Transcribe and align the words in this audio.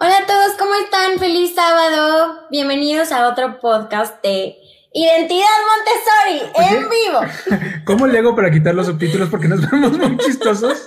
Hola 0.00 0.18
a 0.18 0.26
todos, 0.26 0.56
¿cómo 0.56 0.74
están? 0.74 1.18
Feliz 1.18 1.56
sábado. 1.56 2.46
Bienvenidos 2.52 3.10
a 3.10 3.26
otro 3.28 3.58
podcast 3.58 4.22
de 4.22 4.56
Identidad 4.94 5.46
Montessori 5.66 6.72
en 6.72 6.88
vivo. 6.88 7.60
¿Cómo 7.84 8.06
le 8.06 8.20
hago 8.20 8.36
para 8.36 8.48
quitar 8.48 8.76
los 8.76 8.86
subtítulos 8.86 9.28
porque 9.28 9.48
nos 9.48 9.60
vemos 9.70 9.98
muy 9.98 10.16
chistosos? 10.18 10.86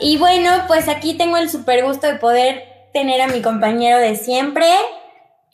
Y 0.00 0.18
bueno, 0.18 0.50
pues 0.66 0.88
aquí 0.88 1.16
tengo 1.16 1.38
el 1.38 1.48
super 1.48 1.84
gusto 1.84 2.06
de 2.06 2.16
poder 2.16 2.64
tener 2.92 3.22
a 3.22 3.28
mi 3.28 3.40
compañero 3.40 3.98
de 3.98 4.16
siempre. 4.16 4.66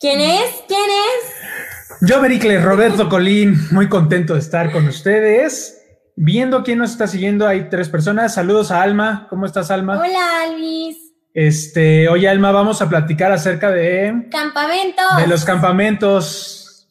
¿Quién 0.00 0.21
es? 0.21 0.50
¿Quién 0.67 0.81
es? 0.81 2.09
Yo, 2.09 2.21
Bericles 2.21 2.65
Roberto 2.65 3.09
Colín, 3.09 3.55
muy 3.71 3.88
contento 3.88 4.34
de 4.34 4.41
estar 4.41 4.72
con 4.72 4.88
ustedes. 4.88 5.80
Viendo 6.22 6.62
quién 6.62 6.76
nos 6.76 6.91
está 6.91 7.06
siguiendo, 7.06 7.48
hay 7.48 7.70
tres 7.70 7.88
personas. 7.88 8.34
Saludos 8.34 8.70
a 8.70 8.82
Alma. 8.82 9.26
¿Cómo 9.31 9.47
estás, 9.47 9.70
Alma? 9.70 9.98
Hola, 9.98 10.42
Alice. 10.44 11.00
Este, 11.32 12.10
oye, 12.10 12.28
Alma, 12.28 12.53
vamos 12.53 12.82
a 12.82 12.91
platicar 12.91 13.32
acerca 13.32 13.70
de. 13.70 14.28
Campamentos. 14.31 15.16
De 15.16 15.26
los 15.26 15.47
campamentos. 15.47 16.86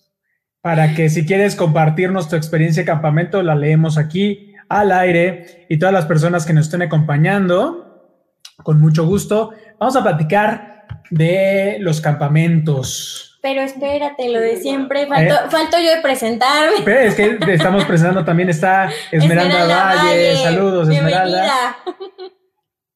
Para 0.62 0.96
que 0.96 1.12
si 1.12 1.28
quieres 1.28 1.56
compartirnos 1.56 2.28
tu 2.28 2.38
experiencia 2.38 2.82
de 2.82 2.88
campamento, 2.88 3.44
la 3.44 3.54
leemos 3.54 4.00
aquí 4.00 4.56
al 4.68 4.92
aire. 4.92 5.68
Y 5.70 5.78
todas 5.78 5.94
las 5.94 6.08
personas 6.08 6.48
que 6.48 6.54
nos 6.54 6.66
estén 6.66 6.82
acompañando, 6.82 8.18
con 8.64 8.82
mucho 8.82 9.06
gusto, 9.06 9.52
vamos 9.80 9.96
a 9.96 10.02
platicar 10.02 10.79
de 11.10 11.78
los 11.80 12.02
campamentos. 12.02 13.30
Pero 13.42 13.62
espérate, 13.62 14.30
lo 14.30 14.40
de 14.40 14.58
siempre, 14.58 15.08
falto, 15.08 15.78
eh, 15.78 15.86
yo 15.86 15.96
de 15.96 16.02
presentarme. 16.02 16.78
Pero 16.86 17.00
es 17.00 17.16
que 17.16 17.38
estamos 17.54 17.86
presentando 17.86 18.26
también 18.26 18.50
está 18.50 18.92
Esmeralda, 19.12 19.66
Valle. 19.66 20.36
Saludos, 20.38 20.90
Esmeralda. 20.90 21.78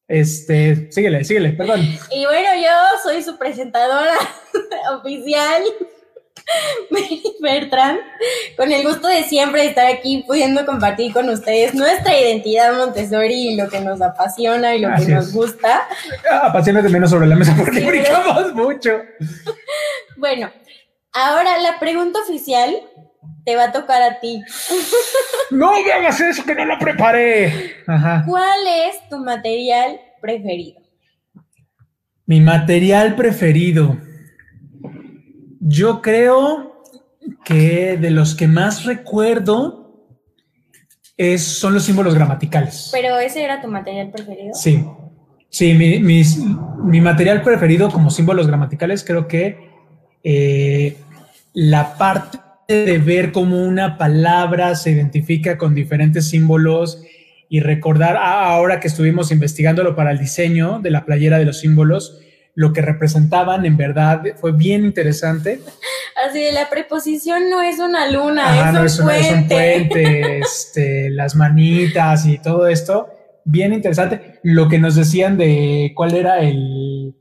Este, 0.06 0.92
síguele, 0.92 1.24
síguele, 1.24 1.50
perdón. 1.52 1.80
Y 1.80 2.26
bueno, 2.26 2.48
yo 2.56 2.98
soy 3.02 3.22
su 3.22 3.38
presentadora 3.38 4.14
oficial. 4.98 5.62
Bertrand, 7.40 7.98
con 8.56 8.70
el 8.72 8.82
gusto 8.86 9.08
de 9.08 9.22
siempre 9.24 9.66
estar 9.66 9.86
aquí 9.86 10.24
pudiendo 10.26 10.64
compartir 10.66 11.12
con 11.12 11.28
ustedes 11.28 11.74
nuestra 11.74 12.18
identidad 12.18 12.76
Montessori 12.76 13.48
y 13.48 13.56
lo 13.56 13.68
que 13.68 13.80
nos 13.80 14.00
apasiona 14.02 14.74
y 14.74 14.80
lo 14.80 14.90
que 14.96 15.06
nos 15.06 15.32
gusta. 15.32 15.86
Apasionate 16.42 16.88
menos 16.88 17.10
sobre 17.10 17.26
la 17.26 17.36
mesa 17.36 17.54
porque 17.56 17.80
brincamos 17.80 18.54
mucho. 18.54 18.90
Bueno, 20.16 20.48
ahora 21.12 21.58
la 21.58 21.78
pregunta 21.80 22.20
oficial 22.20 22.72
te 23.44 23.56
va 23.56 23.64
a 23.64 23.72
tocar 23.72 24.00
a 24.00 24.20
ti. 24.20 24.42
No 25.50 25.72
me 25.72 25.92
hagas 25.92 26.18
eso 26.20 26.44
que 26.44 26.54
no 26.54 26.64
lo 26.64 26.78
preparé. 26.78 27.76
¿Cuál 28.26 28.60
es 28.66 29.08
tu 29.10 29.18
material 29.18 30.00
preferido? 30.20 30.80
Mi 32.24 32.40
material 32.40 33.14
preferido. 33.14 33.98
Yo 35.66 36.02
creo 36.02 36.84
que 37.44 37.96
de 37.96 38.10
los 38.10 38.34
que 38.34 38.46
más 38.46 38.84
recuerdo 38.84 40.08
es, 41.16 41.42
son 41.42 41.72
los 41.74 41.84
símbolos 41.84 42.14
gramaticales. 42.14 42.90
¿Pero 42.92 43.18
ese 43.18 43.42
era 43.42 43.62
tu 43.62 43.68
material 43.68 44.10
preferido? 44.10 44.54
Sí. 44.54 44.84
Sí, 45.48 45.72
mi, 45.72 46.00
mi 46.00 47.00
material 47.00 47.42
preferido 47.42 47.88
como 47.90 48.10
símbolos 48.10 48.46
gramaticales 48.46 49.04
creo 49.04 49.28
que 49.28 49.56
eh, 50.24 50.96
la 51.52 51.96
parte 51.96 52.38
de 52.68 52.98
ver 52.98 53.30
cómo 53.30 53.62
una 53.62 53.96
palabra 53.96 54.74
se 54.74 54.90
identifica 54.90 55.56
con 55.56 55.74
diferentes 55.74 56.28
símbolos 56.28 57.02
y 57.48 57.60
recordar, 57.60 58.16
ah, 58.16 58.50
ahora 58.50 58.80
que 58.80 58.88
estuvimos 58.88 59.30
investigándolo 59.30 59.94
para 59.94 60.10
el 60.10 60.18
diseño 60.18 60.80
de 60.80 60.90
la 60.90 61.04
playera 61.04 61.38
de 61.38 61.44
los 61.44 61.60
símbolos, 61.60 62.18
lo 62.54 62.72
que 62.72 62.82
representaban 62.82 63.66
en 63.66 63.76
verdad 63.76 64.22
fue 64.36 64.52
bien 64.52 64.84
interesante. 64.84 65.60
Así 66.26 66.40
de 66.40 66.52
la 66.52 66.70
preposición 66.70 67.50
no 67.50 67.62
es 67.62 67.78
una 67.80 68.10
luna, 68.10 68.84
es, 68.84 68.98
un 68.98 69.06
puente. 69.06 69.20
es, 69.20 69.32
un 69.32 69.48
puente. 69.48 70.38
este, 70.38 71.10
las 71.10 71.34
manitas 71.34 72.26
y 72.26 72.38
todo 72.38 72.68
esto, 72.68 73.08
bien 73.44 73.72
interesante. 73.72 74.38
Lo 74.42 74.68
que 74.68 74.78
nos 74.78 74.94
decían 74.94 75.36
de 75.36 75.92
cuál 75.96 76.14
era 76.14 76.40
el, 76.40 77.14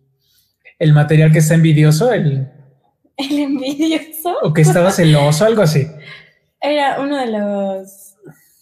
el 0.78 0.94
material 0.94 1.32
que 1.32 1.40
está 1.40 1.56
envidioso, 1.56 2.14
el... 2.14 2.50
El 3.18 3.40
envidioso. 3.40 4.36
O 4.42 4.54
que 4.54 4.62
estaba 4.62 4.92
celoso, 4.92 5.46
algo 5.46 5.62
así. 5.62 5.88
Era 6.62 7.00
uno 7.02 7.18
de 7.18 7.28
los 7.28 8.16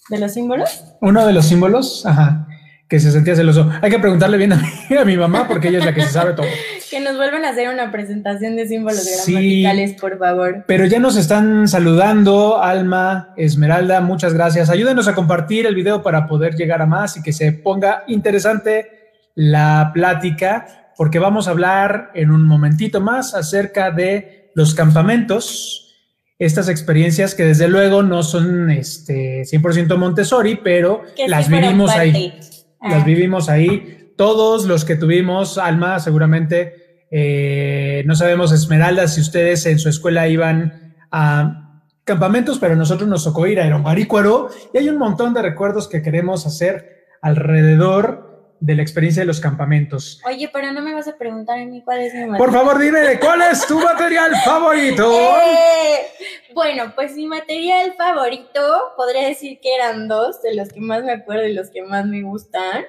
de 0.10 0.18
los 0.18 0.34
símbolos. 0.34 0.84
Uno 1.02 1.26
de 1.26 1.34
los 1.34 1.46
símbolos, 1.46 2.06
ajá 2.06 2.48
que 2.92 3.00
se 3.00 3.10
sentía 3.10 3.38
celoso. 3.38 3.72
Hay 3.82 3.90
que 3.90 4.00
preguntarle 4.00 4.36
bien 4.36 4.52
a 5.00 5.06
mi, 5.06 5.16
mamá 5.16 5.48
porque 5.48 5.70
ella 5.70 5.80
es 5.80 5.86
la 5.86 5.94
que 5.94 6.02
se 6.02 6.10
sabe 6.10 6.34
todo. 6.34 6.46
que 6.92 7.00
nos 7.00 7.16
vuelvan 7.16 7.46
a 7.46 7.52
hacer 7.52 7.70
una 7.74 7.90
presentación 7.90 8.58
de 8.58 8.68
símbolos 8.68 9.08
gramaticales, 9.10 9.94
por 9.94 10.20
favor. 10.20 10.66
Pero 10.68 10.86
ya 10.86 11.00
nos 11.00 11.16
están 11.16 11.70
saludando, 11.70 12.62
Alma, 12.62 13.34
Esmeralda, 13.38 14.02
muchas 14.02 14.34
gracias. 14.34 14.70
Ayúdenos 14.70 15.08
a 15.08 15.16
compartir 15.16 15.68
el 15.68 15.74
video 15.74 16.04
para 16.04 16.28
poder 16.28 16.56
llegar 16.56 16.82
a 16.82 16.86
más 16.86 17.16
y 17.16 17.24
que 17.24 17.32
se 17.32 17.54
ponga 17.54 18.04
interesante 18.08 18.90
la 19.36 19.92
plática, 19.94 20.92
porque 20.98 21.18
vamos 21.18 21.48
a 21.48 21.52
hablar 21.52 22.12
en 22.14 22.30
un 22.30 22.46
momentito 22.46 23.00
más 23.00 23.34
acerca 23.36 23.92
de 23.92 24.52
los 24.54 24.76
campamentos, 24.76 25.96
estas 26.38 26.68
experiencias 26.68 27.36
que 27.36 27.46
desde 27.46 27.70
luego 27.70 28.04
no 28.04 28.22
son 28.22 28.70
este 28.70 29.44
100% 29.44 29.96
Montessori, 29.96 30.60
pero 30.62 31.04
las 31.26 31.48
vivimos 31.48 31.90
ahí 31.92 32.38
las 32.82 33.04
ah. 33.04 33.06
vivimos 33.06 33.50
ahí. 33.50 34.14
Todos 34.18 34.66
los 34.66 34.86
que 34.86 34.96
tuvimos, 34.96 35.58
Alma, 35.58 36.00
seguramente, 36.00 37.08
eh, 37.12 38.04
no 38.06 38.16
sabemos, 38.16 38.52
Esmeralda, 38.52 39.08
si 39.08 39.22
ustedes 39.22 39.66
en 39.66 39.80
su 39.80 39.90
escuela 39.90 40.28
iban 40.28 40.96
a 41.12 41.84
campamentos, 42.04 42.58
pero 42.60 42.76
nosotros 42.76 43.08
nos 43.08 43.24
tocó 43.24 43.48
ir 43.48 43.60
a 43.60 43.64
Aeromarícuaro 43.64 44.50
y 44.74 44.78
hay 44.78 44.90
un 44.90 44.98
montón 44.98 45.34
de 45.34 45.42
recuerdos 45.42 45.88
que 45.88 46.02
queremos 46.02 46.46
hacer 46.46 47.06
alrededor 47.22 48.31
de 48.62 48.76
la 48.76 48.84
experiencia 48.84 49.24
de 49.24 49.26
los 49.28 49.40
campamentos. 49.42 50.22
Oye, 50.24 50.48
pero 50.54 50.72
no 50.72 50.82
me 50.82 50.94
vas 50.94 51.08
a 51.08 51.18
preguntar 51.18 51.60
a 51.60 51.66
mí 51.66 51.82
cuál 51.84 52.00
es 52.02 52.14
mi 52.14 52.20
material. 52.28 52.38
Por 52.38 52.54
favor, 52.54 52.80
dime, 52.80 53.20
¿cuál 53.20 53.42
es 53.42 53.66
tu 53.66 53.80
material 53.84 54.32
favorito? 54.46 55.12
Eh, 55.20 56.06
bueno, 56.54 56.94
pues 56.96 57.14
mi 57.16 57.26
material 57.26 57.96
favorito, 57.98 58.62
podría 58.96 59.28
decir 59.28 59.60
que 59.62 59.74
eran 59.76 60.08
dos, 60.08 60.44
de 60.44 60.54
los 60.54 60.70
que 60.70 60.80
más 60.80 61.04
me 61.04 61.12
acuerdo 61.12 61.48
y 61.48 61.54
los 61.54 61.72
que 61.72 61.82
más 61.82 62.06
me 62.06 62.22
gustan. 62.22 62.86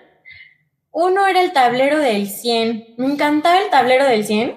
Uno 0.91 1.27
era 1.27 1.41
el 1.41 1.55
tablero 1.55 1.99
del 1.99 2.29
100. 2.29 2.95
Me 2.99 3.07
encantaba 3.07 3.59
el 3.59 3.71
tablero 3.71 4.05
del 4.05 4.27
100 4.27 4.55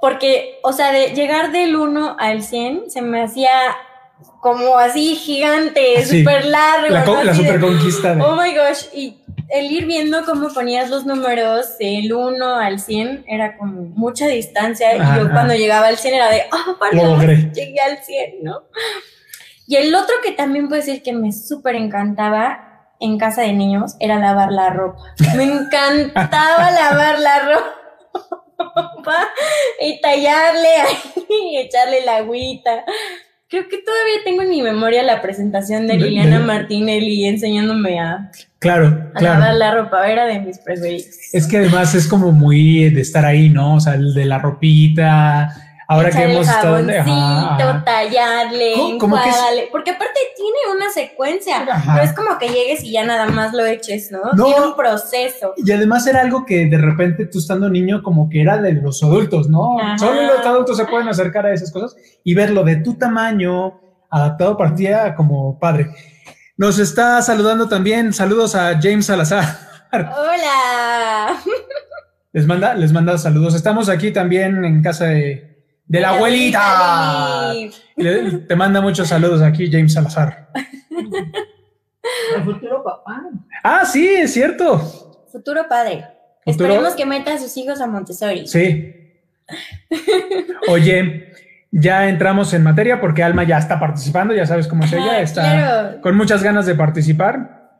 porque, 0.00 0.60
o 0.62 0.72
sea, 0.72 0.92
de 0.92 1.08
llegar 1.14 1.50
del 1.50 1.74
1 1.74 2.16
al 2.16 2.44
100 2.44 2.92
se 2.92 3.02
me 3.02 3.20
hacía 3.24 3.50
como 4.40 4.78
así 4.78 5.16
gigante, 5.16 6.04
Sí. 6.04 6.20
súper 6.20 6.44
largo. 6.46 6.90
La, 6.94 7.04
¿no? 7.04 7.24
la 7.24 7.34
super 7.34 7.58
conquista 7.60 8.14
de... 8.14 8.22
Oh 8.22 8.36
my 8.36 8.54
gosh, 8.54 8.84
y 8.94 9.17
el 9.48 9.72
ir 9.72 9.86
viendo 9.86 10.24
cómo 10.24 10.48
ponías 10.52 10.90
los 10.90 11.06
números 11.06 11.78
del 11.78 12.12
1 12.12 12.56
al 12.56 12.80
100 12.80 13.24
era 13.26 13.56
como 13.56 13.82
mucha 13.82 14.26
distancia. 14.26 14.94
Y 14.94 15.18
yo 15.18 15.30
cuando 15.30 15.54
llegaba 15.54 15.88
al 15.88 15.96
100 15.96 16.14
era 16.14 16.30
de, 16.30 16.42
oh, 16.52 16.76
logré. 16.92 17.50
llegué 17.54 17.80
al 17.80 17.98
100, 17.98 18.42
¿no? 18.42 18.62
Y 19.66 19.76
el 19.76 19.94
otro 19.94 20.14
que 20.22 20.32
también 20.32 20.68
puedo 20.68 20.80
decir 20.80 21.02
que 21.02 21.12
me 21.12 21.32
súper 21.32 21.76
encantaba 21.76 22.94
en 23.00 23.18
casa 23.18 23.42
de 23.42 23.52
niños 23.52 23.96
era 24.00 24.18
lavar 24.18 24.52
la 24.52 24.70
ropa. 24.70 25.02
Me 25.36 25.44
encantaba 25.44 26.70
lavar 26.70 27.18
la 27.20 27.40
ropa 27.40 29.28
y 29.80 30.00
tallarle 30.00 30.76
ahí 30.76 31.26
y 31.52 31.58
echarle 31.58 32.04
la 32.04 32.16
agüita. 32.16 32.84
Creo 33.50 33.62
que 33.66 33.78
todavía 33.78 34.16
tengo 34.24 34.42
en 34.42 34.50
mi 34.50 34.60
memoria 34.60 35.02
la 35.02 35.22
presentación 35.22 35.86
de 35.86 35.96
De- 35.96 36.04
Liliana 36.04 36.38
de- 36.38 36.44
Martinelli 36.44 37.24
enseñándome 37.24 37.98
a, 37.98 38.30
Claro, 38.58 39.10
a 39.14 39.18
claro. 39.18 39.56
la 39.56 39.74
ropa. 39.74 40.06
Era 40.10 40.26
de 40.26 40.38
mis 40.40 40.58
preferidos. 40.58 41.06
Es 41.32 41.46
que 41.46 41.56
además 41.58 41.94
es 41.94 42.06
como 42.06 42.30
muy 42.30 42.90
de 42.90 43.00
estar 43.00 43.24
ahí, 43.24 43.48
¿no? 43.48 43.76
O 43.76 43.80
sea, 43.80 43.94
el 43.94 44.12
de 44.12 44.26
la 44.26 44.38
ropita. 44.38 45.54
Ahora 45.90 46.10
que 46.10 46.22
hemos 46.22 46.46
estado... 46.46 46.74
jaboncito, 46.76 47.00
Ajá, 47.00 47.82
tallarle, 47.82 48.74
porque 49.72 49.92
aparte 49.92 50.20
tiene 50.36 50.76
una 50.76 50.90
secuencia, 50.90 51.62
Ajá. 51.62 51.96
no 51.96 52.02
es 52.02 52.12
como 52.12 52.36
que 52.38 52.48
llegues 52.48 52.84
y 52.84 52.92
ya 52.92 53.06
nada 53.06 53.24
más 53.24 53.54
lo 53.54 53.64
eches, 53.64 54.12
¿no? 54.12 54.20
No. 54.34 54.44
Tiene 54.44 54.66
un 54.66 54.76
proceso. 54.76 55.54
Y 55.56 55.72
además 55.72 56.06
era 56.06 56.20
algo 56.20 56.44
que 56.44 56.66
de 56.66 56.76
repente 56.76 57.24
tú 57.24 57.38
estando 57.38 57.70
niño 57.70 58.02
como 58.02 58.28
que 58.28 58.42
era 58.42 58.60
de 58.60 58.74
los 58.74 59.02
adultos, 59.02 59.48
¿no? 59.48 59.80
Ajá. 59.80 59.96
Solo 59.96 60.22
los 60.24 60.44
adultos 60.44 60.76
se 60.76 60.84
pueden 60.84 61.08
acercar 61.08 61.46
a 61.46 61.54
esas 61.54 61.72
cosas 61.72 61.96
y 62.22 62.34
verlo 62.34 62.64
de 62.64 62.76
tu 62.76 62.98
tamaño, 62.98 63.80
adaptado 64.10 64.58
para 64.58 64.74
ti 64.74 64.86
era 64.86 65.14
como 65.14 65.58
padre. 65.58 65.90
Nos 66.58 66.78
está 66.78 67.22
saludando 67.22 67.66
también, 67.66 68.12
saludos 68.12 68.54
a 68.54 68.78
James 68.78 69.06
Salazar. 69.06 69.42
Hola. 69.90 71.38
Les 72.34 72.46
manda, 72.46 72.74
les 72.74 72.92
manda 72.92 73.16
saludos. 73.16 73.54
Estamos 73.54 73.88
aquí 73.88 74.12
también 74.12 74.62
en 74.66 74.82
casa 74.82 75.06
de, 75.06 75.47
de 75.88 76.00
la 76.00 76.10
abuelita. 76.10 77.52
Liv. 77.54 77.72
Y 77.96 78.02
le- 78.02 78.30
te 78.40 78.54
manda 78.56 78.80
muchos 78.80 79.08
saludos 79.08 79.42
aquí, 79.42 79.70
James 79.70 79.92
Salazar. 79.92 80.48
El 82.36 82.44
futuro 82.44 82.82
papá. 82.84 83.22
Ah, 83.62 83.84
sí, 83.84 84.06
es 84.06 84.32
cierto. 84.32 84.78
Futuro 85.32 85.66
padre. 85.68 86.06
Futuro- 86.44 86.68
Esperemos 86.68 86.94
que 86.94 87.04
meta 87.06 87.34
a 87.34 87.38
sus 87.38 87.56
hijos 87.56 87.80
a 87.80 87.86
Montessori. 87.86 88.46
Sí. 88.46 88.94
Oye, 90.68 91.32
ya 91.70 92.08
entramos 92.08 92.52
en 92.54 92.62
materia 92.62 93.00
porque 93.00 93.22
Alma 93.22 93.44
ya 93.44 93.58
está 93.58 93.78
participando, 93.80 94.34
ya 94.34 94.46
sabes 94.46 94.66
cómo 94.68 94.84
es 94.84 94.92
ella, 94.92 95.20
está 95.20 95.40
claro. 95.42 96.00
con 96.00 96.16
muchas 96.16 96.42
ganas 96.42 96.66
de 96.66 96.74
participar. 96.74 97.70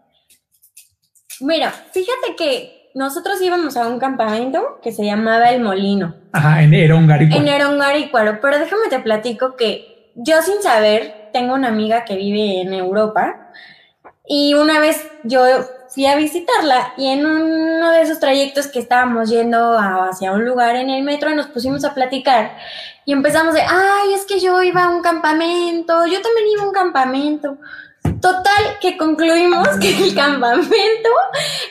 Mira, 1.40 1.70
fíjate 1.70 2.34
que 2.36 2.77
nosotros 2.94 3.40
íbamos 3.40 3.76
a 3.76 3.86
un 3.86 3.98
campamento 3.98 4.78
que 4.82 4.92
se 4.92 5.04
llamaba 5.04 5.50
El 5.50 5.62
Molino. 5.62 6.14
Ajá, 6.32 6.62
en 6.62 6.74
Erongarico. 6.74 7.36
En 7.36 7.48
Erongarícuaro, 7.48 8.40
pero 8.40 8.58
déjame 8.58 8.88
te 8.90 9.00
platico 9.00 9.56
que 9.56 10.12
yo 10.14 10.40
sin 10.42 10.62
saber 10.62 11.30
tengo 11.32 11.54
una 11.54 11.68
amiga 11.68 12.04
que 12.04 12.16
vive 12.16 12.60
en 12.60 12.72
Europa 12.72 13.50
y 14.26 14.54
una 14.54 14.80
vez 14.80 15.06
yo 15.24 15.40
fui 15.88 16.06
a 16.06 16.16
visitarla 16.16 16.92
y 16.96 17.06
en 17.06 17.24
uno 17.24 17.90
de 17.92 18.02
esos 18.02 18.20
trayectos 18.20 18.66
que 18.66 18.78
estábamos 18.78 19.30
yendo 19.30 19.78
hacia 19.78 20.32
un 20.32 20.44
lugar 20.44 20.76
en 20.76 20.90
el 20.90 21.02
metro 21.02 21.34
nos 21.34 21.46
pusimos 21.46 21.84
a 21.84 21.94
platicar 21.94 22.56
y 23.08 23.12
empezamos 23.12 23.54
de, 23.54 23.62
ay, 23.62 24.12
es 24.12 24.26
que 24.26 24.38
yo 24.38 24.62
iba 24.62 24.84
a 24.84 24.90
un 24.90 25.00
campamento, 25.00 26.04
yo 26.06 26.20
también 26.20 26.48
iba 26.52 26.62
a 26.62 26.66
un 26.66 26.74
campamento. 26.74 27.56
Total, 28.20 28.78
que 28.80 28.96
concluimos 28.96 29.68
que 29.80 29.96
el 29.96 30.14
campamento 30.14 31.08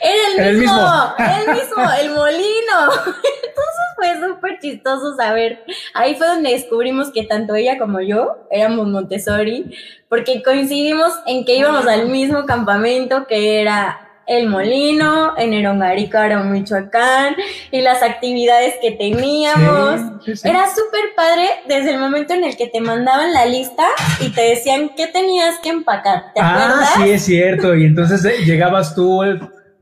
era 0.01 0.27
el 0.27 0.39
Era 0.39 0.49
el 0.49 0.57
mismo, 0.57 0.73
mismo. 0.73 1.15
el 1.17 1.55
mismo, 1.55 1.91
el 1.99 2.09
molino. 2.11 2.77
Entonces 3.47 3.85
fue 3.95 4.27
súper 4.27 4.59
chistoso 4.59 5.15
saber. 5.15 5.63
Ahí 5.93 6.15
fue 6.15 6.27
donde 6.27 6.51
descubrimos 6.51 7.11
que 7.11 7.23
tanto 7.23 7.55
ella 7.55 7.77
como 7.77 7.99
yo 8.01 8.37
éramos 8.49 8.87
Montessori, 8.87 9.75
porque 10.09 10.41
coincidimos 10.43 11.13
en 11.25 11.45
que 11.45 11.57
íbamos 11.57 11.85
al 11.87 12.07
mismo 12.07 12.45
campamento 12.45 13.27
que 13.27 13.61
era 13.61 14.06
el 14.27 14.49
molino, 14.49 15.37
en 15.37 15.53
Erongarícaro, 15.53 16.43
Michoacán, 16.43 17.35
y 17.71 17.81
las 17.81 18.03
actividades 18.03 18.75
que 18.81 18.91
teníamos. 18.91 20.01
Sí, 20.23 20.33
sí, 20.33 20.35
sí. 20.35 20.49
Era 20.49 20.65
súper 20.67 21.15
padre 21.15 21.47
desde 21.67 21.93
el 21.93 21.99
momento 21.99 22.33
en 22.33 22.43
el 22.43 22.57
que 22.57 22.67
te 22.67 22.81
mandaban 22.81 23.33
la 23.33 23.45
lista 23.45 23.85
y 24.19 24.29
te 24.29 24.41
decían 24.41 24.91
qué 24.95 25.07
tenías 25.07 25.59
que 25.59 25.69
empacar. 25.69 26.33
¿Te 26.35 26.41
ah, 26.41 26.65
acuerdas? 26.65 26.93
sí, 26.97 27.09
es 27.09 27.23
cierto. 27.23 27.75
Y 27.75 27.85
entonces 27.85 28.23
eh, 28.25 28.43
llegabas 28.45 28.93
tú, 28.93 29.23
eh, 29.23 29.39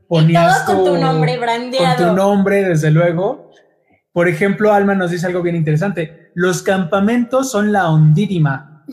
ponías 0.08 0.64
todo 0.64 0.76
con 0.76 0.84
tu 0.84 1.00
nombre 1.00 1.36
brandeado. 1.38 1.96
Con 1.96 2.06
tu 2.06 2.12
nombre, 2.14 2.62
desde 2.62 2.92
luego. 2.92 3.50
Por 4.12 4.28
ejemplo, 4.28 4.72
Alma 4.72 4.94
nos 4.94 5.10
dice 5.10 5.26
algo 5.26 5.42
bien 5.42 5.56
interesante. 5.56 6.30
Los 6.34 6.62
campamentos 6.62 7.50
son 7.50 7.72
la 7.72 7.90
ondídima. 7.90 8.84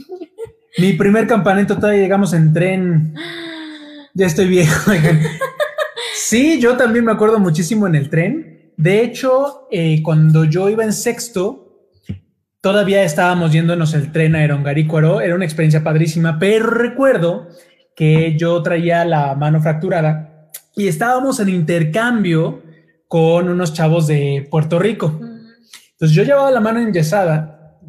Mi 0.80 0.94
primer 0.94 1.28
campamento 1.28 1.76
todavía 1.76 2.02
llegamos 2.02 2.34
en 2.34 2.52
tren. 2.52 3.14
Ya 4.14 4.28
estoy 4.28 4.48
viejo. 4.48 4.92
Sí, 6.16 6.60
yo 6.60 6.78
también 6.78 7.06
me 7.06 7.12
acuerdo 7.12 7.40
muchísimo 7.40 7.86
en 7.86 7.96
el 7.96 8.10
tren. 8.10 8.72
De 8.78 9.02
hecho, 9.04 9.68
eh, 9.72 10.02
cuando 10.02 10.46
yo 10.46 10.70
iba 10.70 10.84
en 10.84 10.94
sexto, 10.94 11.90
todavía 12.62 13.04
estábamos 13.04 13.52
yéndonos 13.52 13.94
el 13.94 14.12
tren 14.12 14.36
a 14.36 14.44
Erongarícuaro. 14.44 15.22
Era 15.22 15.36
una 15.36 15.46
experiencia 15.46 15.84
padrísima, 15.84 16.40
pero 16.40 16.68
recuerdo 16.68 17.50
que 17.96 18.38
yo 18.38 18.62
traía 18.64 19.06
la 19.06 19.36
mano 19.36 19.62
fracturada 19.62 20.50
y 20.76 20.88
estábamos 20.88 21.40
en 21.40 21.50
intercambio 21.50 22.62
con 23.08 23.50
unos 23.50 23.74
chavos 23.74 24.08
de 24.08 24.48
Puerto 24.50 24.80
Rico. 24.80 25.20
Entonces 25.92 26.16
yo 26.16 26.24
llevaba 26.24 26.52
la 26.52 26.62
mano 26.62 26.80
enyesada 26.80 27.80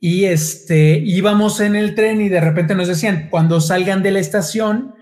y 0.00 0.24
este 0.24 0.98
íbamos 0.98 1.60
en 1.60 1.76
el 1.76 1.94
tren 1.94 2.20
y 2.20 2.28
de 2.28 2.40
repente 2.40 2.74
nos 2.74 2.88
decían, 2.88 3.28
cuando 3.30 3.60
salgan 3.60 4.02
de 4.02 4.10
la 4.12 4.20
estación, 4.20 4.94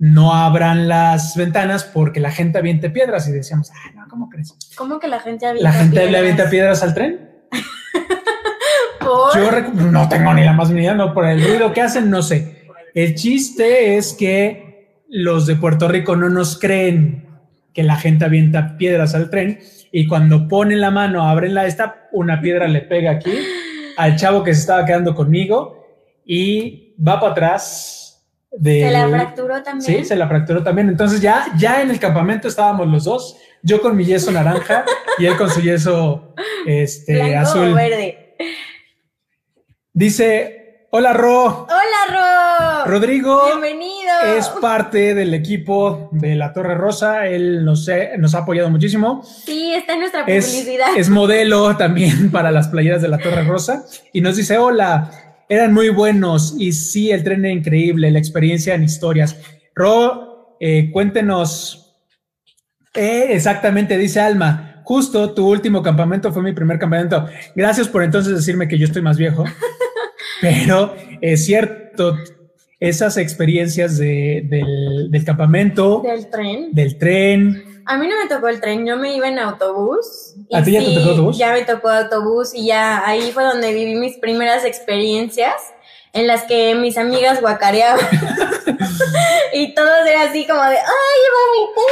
no 0.00 0.34
abran 0.34 0.88
las 0.88 1.36
ventanas 1.36 1.84
porque 1.84 2.20
la 2.20 2.30
gente 2.30 2.56
aviente 2.56 2.88
piedras 2.88 3.28
y 3.28 3.32
decíamos, 3.32 3.70
ah, 3.70 3.90
no, 3.94 4.08
¿cómo 4.08 4.30
crees? 4.30 4.56
¿Cómo 4.74 4.98
que 4.98 5.06
la 5.08 5.20
gente 5.20 5.44
avienta 5.46 5.70
¿La 5.70 5.74
gente 5.76 5.94
le 5.94 6.00
piedras? 6.00 6.20
avienta 6.20 6.50
piedras 6.50 6.82
al 6.82 6.94
tren? 6.94 7.30
¿Por? 8.98 9.36
Yo 9.36 9.90
no 9.90 10.08
tengo 10.08 10.32
ni 10.32 10.42
la 10.42 10.54
más 10.54 10.70
mínima, 10.70 10.94
no, 10.94 11.12
por 11.12 11.26
el 11.26 11.44
ruido 11.44 11.72
que 11.74 11.82
hacen, 11.82 12.08
no 12.08 12.22
sé. 12.22 12.66
El 12.94 13.14
chiste 13.14 13.98
es 13.98 14.14
que 14.14 15.04
los 15.10 15.46
de 15.46 15.56
Puerto 15.56 15.86
Rico 15.86 16.16
no 16.16 16.30
nos 16.30 16.58
creen 16.58 17.28
que 17.74 17.82
la 17.82 17.96
gente 17.96 18.24
avienta 18.24 18.78
piedras 18.78 19.14
al 19.14 19.28
tren 19.28 19.58
y 19.92 20.06
cuando 20.06 20.48
ponen 20.48 20.80
la 20.80 20.90
mano, 20.90 21.28
abren 21.28 21.52
la 21.52 21.66
esta, 21.66 22.08
una 22.12 22.40
piedra 22.40 22.68
le 22.68 22.80
pega 22.80 23.10
aquí 23.10 23.32
al 23.98 24.16
chavo 24.16 24.42
que 24.42 24.54
se 24.54 24.60
estaba 24.60 24.86
quedando 24.86 25.14
conmigo 25.14 25.86
y 26.24 26.94
va 27.06 27.20
para 27.20 27.32
atrás. 27.32 27.99
De, 28.52 28.82
¿Se 28.82 28.90
la 28.90 29.08
fracturó 29.08 29.62
también? 29.62 29.98
Sí, 29.98 30.04
se 30.04 30.16
la 30.16 30.26
fracturó 30.28 30.62
también. 30.62 30.88
Entonces 30.88 31.20
ya, 31.20 31.46
ya 31.56 31.82
en 31.82 31.90
el 31.90 32.00
campamento 32.00 32.48
estábamos 32.48 32.88
los 32.88 33.04
dos, 33.04 33.36
yo 33.62 33.80
con 33.80 33.96
mi 33.96 34.04
yeso 34.04 34.32
naranja 34.32 34.84
y 35.18 35.26
él 35.26 35.36
con 35.36 35.48
su 35.50 35.60
yeso 35.60 36.34
este, 36.66 37.14
Blanco 37.14 37.38
azul. 37.48 37.72
o 37.72 37.74
verde. 37.74 38.36
Dice, 39.92 40.86
hola 40.90 41.12
Ro, 41.12 41.66
¡Hola, 41.68 42.84
Ro! 42.84 42.90
Rodrigo 42.90 43.42
¡Bienvenido! 43.46 44.10
es 44.36 44.48
parte 44.48 45.14
del 45.14 45.34
equipo 45.34 46.08
de 46.12 46.34
la 46.36 46.52
Torre 46.52 46.74
Rosa, 46.74 47.26
él 47.26 47.64
nos, 47.64 47.88
nos 48.18 48.34
ha 48.34 48.38
apoyado 48.38 48.70
muchísimo. 48.70 49.22
Sí, 49.22 49.74
está 49.74 49.94
en 49.94 50.00
nuestra 50.00 50.22
Es, 50.26 50.46
publicidad. 50.48 50.88
es 50.96 51.08
modelo 51.10 51.76
también 51.76 52.30
para 52.32 52.50
las 52.50 52.68
playeras 52.68 53.02
de 53.02 53.08
la 53.08 53.18
Torre 53.18 53.44
Rosa 53.44 53.84
y 54.12 54.20
nos 54.20 54.36
dice, 54.36 54.58
hola, 54.58 55.10
eran 55.50 55.74
muy 55.74 55.90
buenos 55.90 56.54
y 56.58 56.72
sí, 56.72 57.10
el 57.10 57.22
tren 57.22 57.44
era 57.44 57.52
increíble, 57.52 58.10
la 58.10 58.18
experiencia 58.18 58.74
en 58.74 58.84
historias. 58.84 59.36
Ro, 59.74 60.56
eh, 60.60 60.90
cuéntenos, 60.92 61.76
Eh, 62.94 63.26
exactamente, 63.34 63.96
dice 63.98 64.18
Alma, 64.20 64.82
justo 64.84 65.32
tu 65.32 65.46
último 65.48 65.80
campamento 65.82 66.32
fue 66.32 66.42
mi 66.42 66.52
primer 66.52 66.78
campamento. 66.78 67.26
Gracias 67.54 67.86
por 67.86 68.02
entonces 68.02 68.34
decirme 68.34 68.66
que 68.66 68.78
yo 68.78 68.86
estoy 68.86 69.02
más 69.02 69.16
viejo. 69.16 69.44
Pero 70.40 70.94
es 71.20 71.44
cierto, 71.44 72.16
esas 72.80 73.16
experiencias 73.16 73.96
de- 73.98 74.44
del, 74.48 75.10
del 75.10 75.24
campamento, 75.24 76.02
Del 76.02 76.28
tren. 76.30 76.68
del 76.72 76.96
tren, 76.98 77.62
A 77.90 77.96
mí 77.96 78.06
no 78.06 78.14
me 78.22 78.28
tocó 78.28 78.46
el 78.46 78.60
tren, 78.60 78.86
yo 78.86 78.96
me 78.96 79.16
iba 79.16 79.26
en 79.26 79.40
autobús. 79.40 80.36
¿A 80.52 80.62
ti 80.62 80.70
ya 80.70 80.78
te 80.78 80.94
tocó 80.94 81.10
autobús? 81.10 81.38
Ya 81.38 81.52
me 81.52 81.62
tocó 81.62 81.88
autobús 81.88 82.54
y 82.54 82.66
ya 82.66 83.04
ahí 83.04 83.32
fue 83.32 83.42
donde 83.42 83.74
viví 83.74 83.96
mis 83.96 84.16
primeras 84.18 84.64
experiencias 84.64 85.56
en 86.12 86.28
las 86.28 86.44
que 86.44 86.76
mis 86.76 86.96
amigas 86.96 87.40
guacareaban. 87.40 87.98
y 89.54 89.74
todo 89.74 89.88
era 90.06 90.22
así 90.22 90.46
como 90.46 90.62
de, 90.62 90.76
¡ay, 90.76 91.20
vomité! 91.34 91.82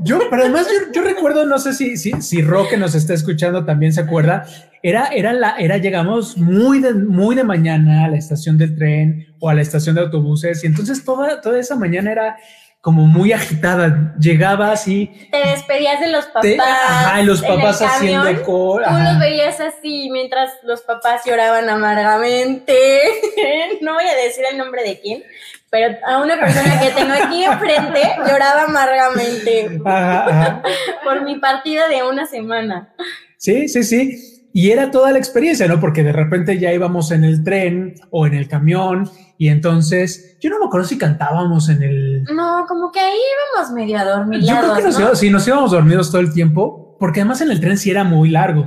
Yo, 0.00 0.18
pero 0.28 0.42
además 0.42 0.66
yo, 0.68 0.92
yo 0.92 1.00
recuerdo, 1.00 1.46
no 1.46 1.58
sé 1.58 1.72
si, 1.72 1.96
si, 1.96 2.12
si 2.20 2.42
Ro 2.42 2.68
que 2.68 2.76
nos 2.76 2.94
está 2.94 3.14
escuchando 3.14 3.64
también 3.64 3.94
se 3.94 4.02
acuerda, 4.02 4.46
era, 4.82 5.06
era 5.06 5.32
la, 5.32 5.56
era, 5.56 5.78
llegamos 5.78 6.36
muy 6.36 6.80
de, 6.80 6.92
muy 6.92 7.34
de 7.34 7.44
mañana 7.44 8.04
a 8.04 8.08
la 8.08 8.18
estación 8.18 8.58
del 8.58 8.76
tren 8.76 9.34
o 9.40 9.48
a 9.48 9.54
la 9.54 9.62
estación 9.62 9.94
de 9.94 10.02
autobuses 10.02 10.62
y 10.64 10.66
entonces 10.66 11.02
toda, 11.02 11.40
toda 11.40 11.58
esa 11.58 11.76
mañana 11.76 12.12
era 12.12 12.36
como 12.80 13.02
muy 13.06 13.32
agitada. 13.32 14.14
Llegabas 14.18 14.86
y 14.86 15.06
Te 15.32 15.38
despedías 15.38 15.98
de 16.00 16.08
los 16.08 16.26
papás. 16.26 16.42
te, 16.42 16.58
ajá, 16.60 17.22
los 17.22 17.42
en 17.42 17.50
el 17.50 17.56
papás 17.56 17.82
haciendo 17.82 18.24
camión. 18.26 18.44
cor, 18.44 18.82
Tú 18.84 18.88
ajá. 18.90 19.12
los 19.12 19.18
veías 19.20 19.58
así 19.60 20.08
mientras 20.12 20.52
los 20.62 20.82
papás 20.82 21.22
lloraban 21.26 21.68
amargamente. 21.68 23.00
No 23.80 23.94
voy 23.94 24.04
a 24.04 24.14
decir 24.14 24.44
el 24.50 24.56
nombre 24.58 24.82
de 24.82 25.00
quién, 25.00 25.22
pero 25.70 25.96
a 26.06 26.18
una 26.22 26.38
persona 26.40 26.80
que 26.80 26.90
tengo 26.90 27.12
aquí 27.12 27.44
enfrente 27.44 28.00
lloraba 28.26 28.62
amargamente 28.64 29.68
Ajá, 29.84 30.24
ajá. 30.28 30.62
por 31.04 31.22
mi 31.22 31.36
partida 31.38 31.88
de 31.88 32.02
una 32.04 32.26
semana. 32.26 32.94
Sí, 33.36 33.68
sí, 33.68 33.82
sí. 33.84 34.35
Y 34.56 34.70
era 34.70 34.90
toda 34.90 35.12
la 35.12 35.18
experiencia, 35.18 35.68
¿no? 35.68 35.78
Porque 35.78 36.02
de 36.02 36.14
repente 36.14 36.58
ya 36.58 36.72
íbamos 36.72 37.10
en 37.10 37.24
el 37.24 37.44
tren 37.44 37.92
o 38.08 38.26
en 38.26 38.32
el 38.32 38.48
camión 38.48 39.06
y 39.36 39.48
entonces 39.48 40.38
yo 40.40 40.48
no 40.48 40.58
me 40.58 40.64
acuerdo 40.64 40.86
si 40.86 40.96
cantábamos 40.96 41.68
en 41.68 41.82
el... 41.82 42.24
No, 42.24 42.64
como 42.66 42.90
que 42.90 42.98
ahí 42.98 43.18
íbamos 43.52 43.74
medio 43.74 43.98
Yo 44.40 44.58
creo 44.58 44.76
que 44.76 44.82
nos, 44.84 44.94
¿no? 44.94 45.00
íbamos, 45.00 45.18
sí, 45.18 45.28
nos 45.28 45.46
íbamos 45.46 45.72
dormidos 45.72 46.10
todo 46.10 46.22
el 46.22 46.32
tiempo, 46.32 46.96
porque 46.98 47.20
además 47.20 47.42
en 47.42 47.50
el 47.50 47.60
tren 47.60 47.76
sí 47.76 47.90
era 47.90 48.02
muy 48.02 48.30
largo. 48.30 48.66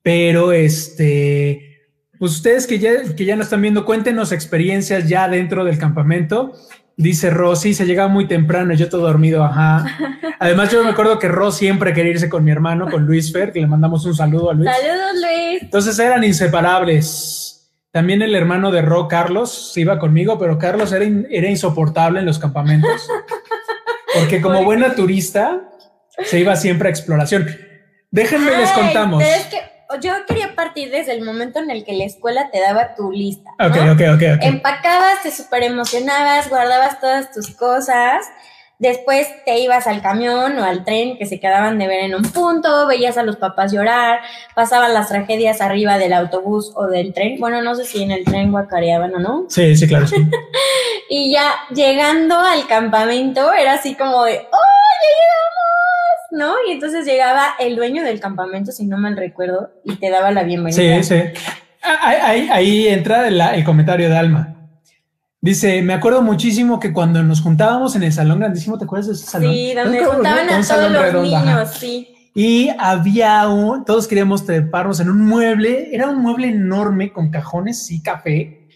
Pero 0.00 0.52
este, 0.52 1.90
pues 2.18 2.32
ustedes 2.32 2.66
que 2.66 2.78
ya, 2.78 2.92
que 3.14 3.26
ya 3.26 3.36
nos 3.36 3.48
están 3.48 3.60
viendo, 3.60 3.84
cuéntenos 3.84 4.32
experiencias 4.32 5.06
ya 5.06 5.28
dentro 5.28 5.66
del 5.66 5.76
campamento. 5.76 6.54
Dice 6.98 7.28
Rosy, 7.28 7.74
se 7.74 7.84
llegaba 7.84 8.08
muy 8.08 8.26
temprano, 8.26 8.72
yo 8.72 8.88
todo 8.88 9.02
dormido, 9.02 9.44
ajá. 9.44 9.84
Además, 10.38 10.70
yo 10.72 10.82
me 10.82 10.90
acuerdo 10.90 11.18
que 11.18 11.28
Ros 11.28 11.56
siempre 11.56 11.92
quería 11.92 12.12
irse 12.12 12.28
con 12.30 12.42
mi 12.42 12.50
hermano, 12.50 12.90
con 12.90 13.04
Luis 13.04 13.32
Fer, 13.32 13.52
que 13.52 13.60
le 13.60 13.66
mandamos 13.66 14.04
un 14.06 14.14
saludo 14.14 14.50
a 14.50 14.54
Luis. 14.54 14.70
Saludos, 14.70 15.12
Luis. 15.14 15.62
Entonces 15.62 15.98
eran 15.98 16.24
inseparables. 16.24 17.70
También 17.90 18.22
el 18.22 18.34
hermano 18.34 18.70
de 18.70 18.82
Ro, 18.82 19.08
Carlos, 19.08 19.72
se 19.72 19.80
iba 19.82 19.98
conmigo, 19.98 20.38
pero 20.38 20.58
Carlos 20.58 20.92
era, 20.92 21.04
in- 21.04 21.26
era 21.30 21.48
insoportable 21.48 22.20
en 22.20 22.26
los 22.26 22.38
campamentos. 22.38 23.08
Porque 24.14 24.40
como 24.40 24.64
buena 24.64 24.94
turista, 24.94 25.62
se 26.24 26.38
iba 26.40 26.56
siempre 26.56 26.88
a 26.88 26.90
exploración. 26.90 27.46
Déjenme 28.10 28.56
les 28.56 28.70
contamos. 28.72 29.22
Pero 29.22 29.36
es 29.36 29.46
que 29.46 29.56
yo 30.00 30.12
quería 30.26 30.54
partir 30.54 30.90
desde 30.90 31.12
el 31.12 31.24
momento 31.24 31.58
en 31.58 31.70
el 31.70 31.84
que 31.84 31.92
la 31.92 32.04
escuela 32.04 32.50
te 32.50 32.60
daba 32.60 32.94
tu 32.94 33.10
lista. 33.10 33.50
¿no? 33.58 33.66
Ok, 33.66 33.76
ok, 33.92 34.00
ok, 34.14 34.22
ok. 34.36 34.42
Empacabas, 34.42 35.22
te 35.22 35.30
súper 35.30 35.62
emocionabas, 35.62 36.48
guardabas 36.48 37.00
todas 37.00 37.32
tus 37.32 37.54
cosas. 37.54 38.26
Después 38.78 39.26
te 39.46 39.58
ibas 39.58 39.86
al 39.86 40.02
camión 40.02 40.58
o 40.58 40.64
al 40.64 40.84
tren 40.84 41.16
que 41.16 41.24
se 41.24 41.40
quedaban 41.40 41.78
de 41.78 41.86
ver 41.86 42.00
en 42.00 42.14
un 42.14 42.24
punto, 42.24 42.86
veías 42.86 43.16
a 43.16 43.22
los 43.22 43.36
papás 43.36 43.72
llorar, 43.72 44.20
pasaban 44.54 44.92
las 44.92 45.08
tragedias 45.08 45.62
arriba 45.62 45.96
del 45.96 46.12
autobús 46.12 46.72
o 46.74 46.86
del 46.86 47.14
tren. 47.14 47.40
Bueno, 47.40 47.62
no 47.62 47.74
sé 47.74 47.84
si 47.84 48.02
en 48.02 48.10
el 48.10 48.24
tren 48.24 48.52
guacareaban 48.52 49.14
o 49.14 49.18
no. 49.18 49.46
Sí, 49.48 49.74
sí, 49.76 49.88
claro. 49.88 50.06
sí. 50.06 50.16
Y 51.08 51.32
ya 51.32 51.54
llegando 51.72 52.36
al 52.36 52.66
campamento 52.66 53.52
era 53.52 53.74
así 53.74 53.94
como 53.94 54.24
de, 54.24 54.32
¡oh, 54.32 54.66
ya 54.82 54.98
llegamos! 55.06 55.85
¿No? 56.30 56.54
Y 56.68 56.72
entonces 56.72 57.04
llegaba 57.06 57.54
el 57.60 57.76
dueño 57.76 58.02
del 58.02 58.20
campamento, 58.20 58.72
si 58.72 58.86
no 58.86 58.98
mal 58.98 59.16
recuerdo, 59.16 59.70
y 59.84 59.96
te 59.96 60.10
daba 60.10 60.30
la 60.32 60.42
bienvenida. 60.42 61.02
Sí, 61.02 61.04
sí. 61.04 61.22
Ah, 61.82 62.32
Ahí, 62.52 62.88
entra 62.88 63.30
la- 63.30 63.54
el 63.54 63.64
comentario 63.64 64.08
de 64.08 64.16
Alma. 64.16 64.52
Dice, 65.40 65.80
me 65.82 65.94
acuerdo 65.94 66.22
muchísimo 66.22 66.80
que 66.80 66.92
cuando 66.92 67.22
nos 67.22 67.40
juntábamos 67.40 67.94
en 67.94 68.02
el 68.02 68.12
salón 68.12 68.40
grandísimo, 68.40 68.76
¿te 68.78 68.84
acuerdas 68.84 69.06
de 69.06 69.12
ese 69.12 69.26
salón? 69.26 69.52
Sí, 69.52 69.74
donde 69.74 70.04
juntaban 70.04 70.46
un 70.48 70.54
a 70.54 70.62
todos 70.66 70.90
los 70.90 71.32
ajá. 71.32 71.44
niños, 71.44 71.70
sí. 71.78 72.08
Y 72.34 72.68
había 72.78 73.48
un, 73.48 73.84
todos 73.84 74.08
queríamos 74.08 74.44
treparnos 74.44 74.98
en 75.00 75.08
un 75.08 75.24
mueble, 75.24 75.88
era 75.94 76.08
un 76.08 76.20
mueble 76.20 76.48
enorme 76.48 77.12
con 77.12 77.30
cajones 77.30 77.90
y 77.90 78.02
café, 78.02 78.66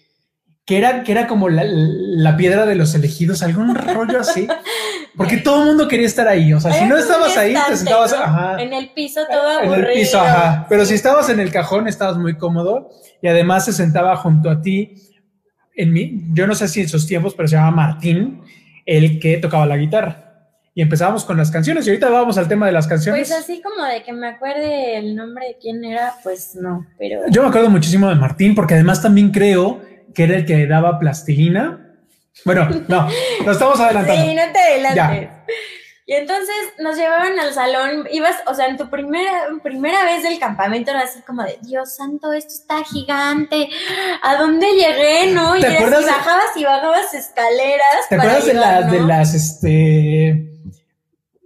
que 0.64 0.78
era, 0.78 1.02
que 1.02 1.10
era 1.12 1.26
como 1.26 1.48
la, 1.48 1.64
la 1.66 2.36
piedra 2.36 2.64
de 2.64 2.76
los 2.76 2.94
elegidos, 2.94 3.42
algún 3.42 3.74
rollo 3.74 4.20
así, 4.20 4.46
porque 5.16 5.38
todo 5.38 5.62
el 5.62 5.68
mundo 5.68 5.88
quería 5.88 6.06
estar 6.06 6.26
ahí, 6.28 6.52
o 6.52 6.60
sea, 6.60 6.72
si 6.72 6.84
no 6.84 6.96
estabas 6.96 7.36
ahí, 7.36 7.54
te 7.68 7.76
sentabas, 7.76 8.12
¿no? 8.12 8.18
ajá, 8.18 8.62
En 8.62 8.72
el 8.72 8.90
piso 8.90 9.20
todo 9.30 9.60
en 9.60 9.66
aburrido. 9.66 9.88
el 9.88 9.92
piso, 9.94 10.20
ajá, 10.20 10.66
pero 10.68 10.84
si 10.84 10.94
estabas 10.94 11.28
en 11.28 11.40
el 11.40 11.50
cajón 11.50 11.88
estabas 11.88 12.16
muy 12.16 12.36
cómodo 12.36 12.90
y 13.20 13.28
además 13.28 13.64
se 13.64 13.72
sentaba 13.72 14.16
junto 14.16 14.50
a 14.50 14.60
ti, 14.62 14.94
en 15.74 15.92
mi, 15.92 16.24
yo 16.32 16.46
no 16.46 16.54
sé 16.54 16.68
si 16.68 16.80
en 16.80 16.88
sus 16.88 17.06
tiempos, 17.06 17.34
pero 17.34 17.48
se 17.48 17.56
llama 17.56 17.70
Martín, 17.70 18.42
el 18.86 19.18
que 19.20 19.38
tocaba 19.38 19.66
la 19.66 19.76
guitarra. 19.76 20.26
Y 20.72 20.82
empezábamos 20.82 21.24
con 21.24 21.36
las 21.36 21.50
canciones 21.50 21.86
y 21.86 21.90
ahorita 21.90 22.08
vamos 22.10 22.38
al 22.38 22.46
tema 22.46 22.66
de 22.66 22.72
las 22.72 22.86
canciones. 22.86 23.28
Pues 23.28 23.40
así 23.40 23.60
como 23.60 23.84
de 23.84 24.02
que 24.02 24.12
me 24.12 24.28
acuerde 24.28 24.98
el 24.98 25.16
nombre 25.16 25.48
de 25.48 25.58
quién 25.60 25.84
era, 25.84 26.14
pues 26.22 26.54
no, 26.54 26.86
pero... 26.96 27.22
Yo 27.28 27.42
me 27.42 27.48
acuerdo 27.48 27.70
muchísimo 27.70 28.08
de 28.08 28.14
Martín 28.14 28.54
porque 28.54 28.74
además 28.74 29.02
también 29.02 29.30
creo 29.30 29.80
que 30.14 30.24
era 30.24 30.36
el 30.36 30.46
que 30.46 30.66
daba 30.66 30.98
plastilina. 30.98 31.89
Bueno, 32.44 32.68
no, 32.88 33.08
nos 33.44 33.56
estamos 33.56 33.80
adelantando. 33.80 34.22
Sí, 34.22 34.34
no 34.34 34.42
te 34.52 34.58
adelantes. 34.58 35.30
Y 36.10 36.14
entonces 36.14 36.56
nos 36.80 36.96
llevaban 36.96 37.38
al 37.38 37.54
salón, 37.54 38.08
ibas, 38.10 38.34
o 38.48 38.54
sea, 38.54 38.66
en 38.66 38.76
tu 38.76 38.90
primera, 38.90 39.46
primera 39.62 40.04
vez 40.04 40.24
del 40.24 40.40
campamento 40.40 40.90
era 40.90 41.02
así 41.02 41.20
como 41.22 41.44
de, 41.44 41.56
Dios 41.62 41.94
santo, 41.94 42.32
esto 42.32 42.52
está 42.52 42.82
gigante, 42.82 43.68
¿a 44.20 44.34
dónde 44.34 44.66
llegué, 44.72 45.32
no? 45.32 45.56
Y 45.56 45.60
¿Te 45.60 45.68
acuerdas 45.68 46.04
bajabas 46.04 46.56
y 46.56 46.64
bajabas 46.64 47.14
escaleras 47.14 48.08
¿Te 48.08 48.16
para 48.16 48.38
acuerdas 48.38 48.46
de, 48.46 48.54
las 48.54 48.90
de 48.90 49.00
las, 49.02 49.34
este, 49.34 50.50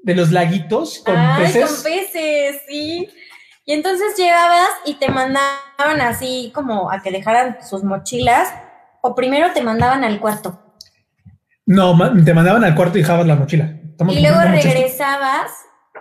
de 0.03 0.15
los 0.15 0.33
laguitos 0.33 1.01
con 1.01 1.15
Ay, 1.15 1.45
peces? 1.45 1.71
con 1.71 1.83
peces, 1.83 2.63
sí. 2.67 3.11
Y 3.67 3.73
entonces 3.75 4.17
llegabas 4.17 4.71
y 4.87 4.95
te 4.95 5.11
mandaban 5.11 6.01
así 6.01 6.51
como 6.55 6.91
a 6.91 7.03
que 7.03 7.11
dejaran 7.11 7.59
sus 7.63 7.85
mochilas, 7.85 8.49
o 9.03 9.15
primero 9.15 9.53
te 9.53 9.61
mandaban 9.61 10.05
al 10.05 10.21
cuarto. 10.21 10.64
No, 11.67 11.97
te 12.25 12.35
mandaban 12.35 12.65
al 12.65 12.75
cuarto 12.75 12.99
y 12.99 13.03
dejabas 13.03 13.27
la 13.27 13.37
mochila. 13.37 13.75
Estamos 13.91 14.15
Y 14.15 14.21
luego 14.21 14.41
regresabas, 14.41 15.51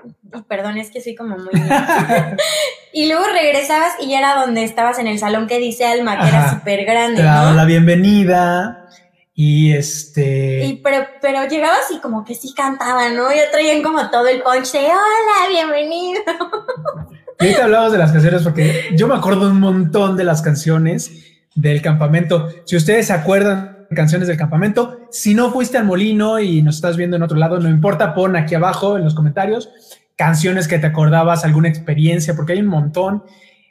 y 0.03 0.41
perdón, 0.41 0.77
es 0.77 0.89
que 0.89 1.01
soy 1.01 1.15
como 1.15 1.38
muy... 1.38 1.51
y 2.93 3.08
luego 3.08 3.24
regresabas 3.27 3.93
y 4.01 4.10
ya 4.10 4.20
era 4.20 4.36
donde 4.36 4.63
estabas 4.63 5.00
en 5.00 5.08
el 5.08 5.20
salón 5.20 5.48
que 5.48 5.60
dice 5.60 5.86
Alma, 5.86 6.20
que 6.20 6.27
era 6.27 6.50
súper 6.51 6.86
grande, 6.86 7.17
Te 7.17 7.24
daban 7.24 7.51
¿no? 7.51 7.58
la 7.58 7.65
bienvenida 7.65 8.88
y 9.36 9.74
este. 9.74 10.65
Y 10.65 10.74
pero, 10.84 11.08
pero 11.22 11.48
llegabas 11.48 11.89
y 11.91 12.00
como 12.00 12.24
que 12.24 12.36
sí 12.36 12.53
cantaban, 12.53 13.15
¿no? 13.15 13.34
Ya 13.34 13.50
traían 13.51 13.82
como 13.82 14.10
todo 14.10 14.27
el 14.27 14.41
punch 14.41 14.74
de 14.74 14.79
hola, 14.79 15.50
bienvenido. 15.50 16.22
Y 17.39 17.48
ahorita 17.48 17.63
hablamos 17.63 17.91
de 17.91 17.98
las 17.98 18.12
canciones 18.12 18.43
porque 18.43 18.91
yo 18.96 19.08
me 19.08 19.15
acuerdo 19.15 19.50
un 19.50 19.60
montón 19.60 20.15
de 20.15 20.24
las 20.24 20.41
canciones 20.41 21.12
del 21.55 21.82
campamento. 21.82 22.48
Si 22.63 22.77
ustedes 22.77 23.08
se 23.08 23.13
acuerdan 23.13 23.72
canciones 23.93 24.27
del 24.27 24.38
campamento, 24.38 25.07
si 25.12 25.33
no 25.33 25.51
fuiste 25.51 25.77
al 25.77 25.85
molino 25.85 26.39
y 26.39 26.62
nos 26.62 26.75
estás 26.75 26.97
viendo 26.97 27.17
en 27.17 27.23
otro 27.23 27.38
lado, 27.38 27.59
no 27.59 27.69
importa, 27.69 28.13
pon 28.13 28.35
aquí 28.35 28.55
abajo 28.55 28.97
en 28.97 29.03
los 29.03 29.15
comentarios 29.15 29.69
canciones 30.15 30.67
que 30.67 30.79
te 30.79 30.88
acordabas, 30.88 31.43
alguna 31.43 31.69
experiencia, 31.69 32.35
porque 32.35 32.53
hay 32.53 32.59
un 32.59 32.67
montón 32.67 33.23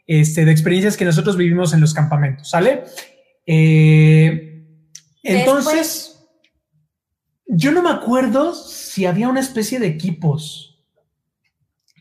este, 0.06 0.44
de 0.44 0.52
experiencias 0.52 0.96
que 0.96 1.04
nosotros 1.04 1.36
vivimos 1.36 1.72
en 1.72 1.80
los 1.80 1.94
campamentos, 1.94 2.50
¿sale? 2.50 2.84
Eh, 3.46 4.64
entonces, 5.22 6.26
yo 7.46 7.72
no 7.72 7.82
me 7.82 7.90
acuerdo 7.90 8.54
si 8.54 9.06
había 9.06 9.28
una 9.28 9.40
especie 9.40 9.78
de 9.78 9.86
equipos. 9.86 10.84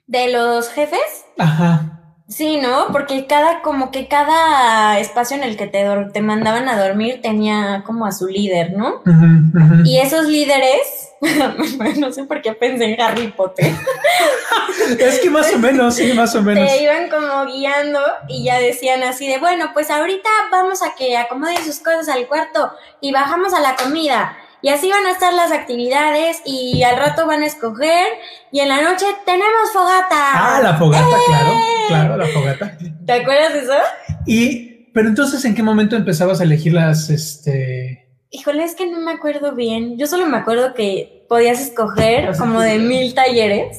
¿De 0.08 0.32
los 0.32 0.70
jefes? 0.70 1.26
Ajá. 1.38 2.01
Sí, 2.32 2.58
¿no? 2.58 2.88
Porque 2.94 3.28
cada, 3.28 3.62
como 3.62 3.92
que 3.92 4.08
cada 4.08 4.98
espacio 5.00 5.36
en 5.36 5.44
el 5.44 5.58
que 5.58 5.68
te, 5.68 5.86
te 6.14 6.22
mandaban 6.22 6.70
a 6.70 6.82
dormir 6.82 7.20
tenía 7.22 7.84
como 7.86 8.06
a 8.06 8.14
su 8.14 8.28
líder, 8.28 8.72
¿no? 8.72 9.02
Y 9.84 9.98
esos 9.98 10.28
líderes, 10.28 11.12
no 11.98 12.14
sé 12.14 12.24
por 12.24 12.42
qué 12.42 12.54
pensé 12.54 12.86
en 12.86 13.02
Harry 13.02 13.28
Potter, 13.28 13.74
Es 15.00 15.20
que 15.20 15.30
más 15.30 15.54
o 15.54 15.60
menos, 15.60 15.96
sí, 15.96 16.14
más 16.14 16.34
o 16.36 16.42
menos. 16.42 16.66
te 16.66 16.82
iban 16.82 17.10
como 17.10 17.46
guiando 17.52 18.00
y 18.30 18.46
ya 18.46 18.60
decían 18.60 19.04
así 19.04 19.28
de, 19.28 19.38
bueno, 19.38 19.72
pues 19.74 19.92
ahorita 19.92 20.30
vamos 20.52 20.82
a 20.84 20.96
que 20.96 21.18
acomoden 21.18 21.64
sus 21.64 21.80
cosas 21.80 22.08
al 22.08 22.28
cuarto 22.28 22.72
y 23.02 23.12
bajamos 23.12 23.54
a 23.54 23.60
la 23.60 23.76
comida. 23.76 24.38
Y 24.62 24.70
así 24.70 24.90
van 24.90 25.06
a 25.06 25.12
estar 25.12 25.34
las 25.34 25.52
actividades 25.52 26.42
y 26.46 26.84
al 26.84 26.98
rato 26.98 27.26
van 27.26 27.42
a 27.42 27.48
escoger 27.48 28.06
y 28.52 28.60
en 28.60 28.70
la 28.70 28.82
noche 28.82 29.06
tenemos 29.26 29.72
fogata. 29.74 30.32
Ah, 30.34 30.60
la 30.62 30.78
fogata, 30.78 31.06
claro, 31.28 31.54
claro, 31.88 32.18
la 32.18 32.28
fogata. 32.28 32.78
¿Te 33.06 33.14
acuerdas 33.14 33.54
de 33.54 33.60
eso? 33.62 33.74
Y 34.26 34.72
pero 34.94 35.08
entonces, 35.08 35.44
¿en 35.46 35.56
qué 35.56 35.64
momento 35.64 35.96
empezabas 35.96 36.42
a 36.42 36.44
elegir 36.44 36.74
las, 36.74 37.10
este... 37.10 38.10
Híjole, 38.30 38.64
es 38.64 38.76
que 38.76 38.90
no 38.90 39.00
me 39.00 39.12
acuerdo 39.12 39.56
bien. 39.56 39.98
Yo 39.98 40.08
solo 40.08 40.26
me 40.28 40.38
acuerdo 40.38 40.74
que 40.74 41.26
podías 41.28 41.62
escoger 41.62 42.36
como 42.38 42.62
de 42.62 42.80
mil 42.80 43.14
talleres. 43.14 43.78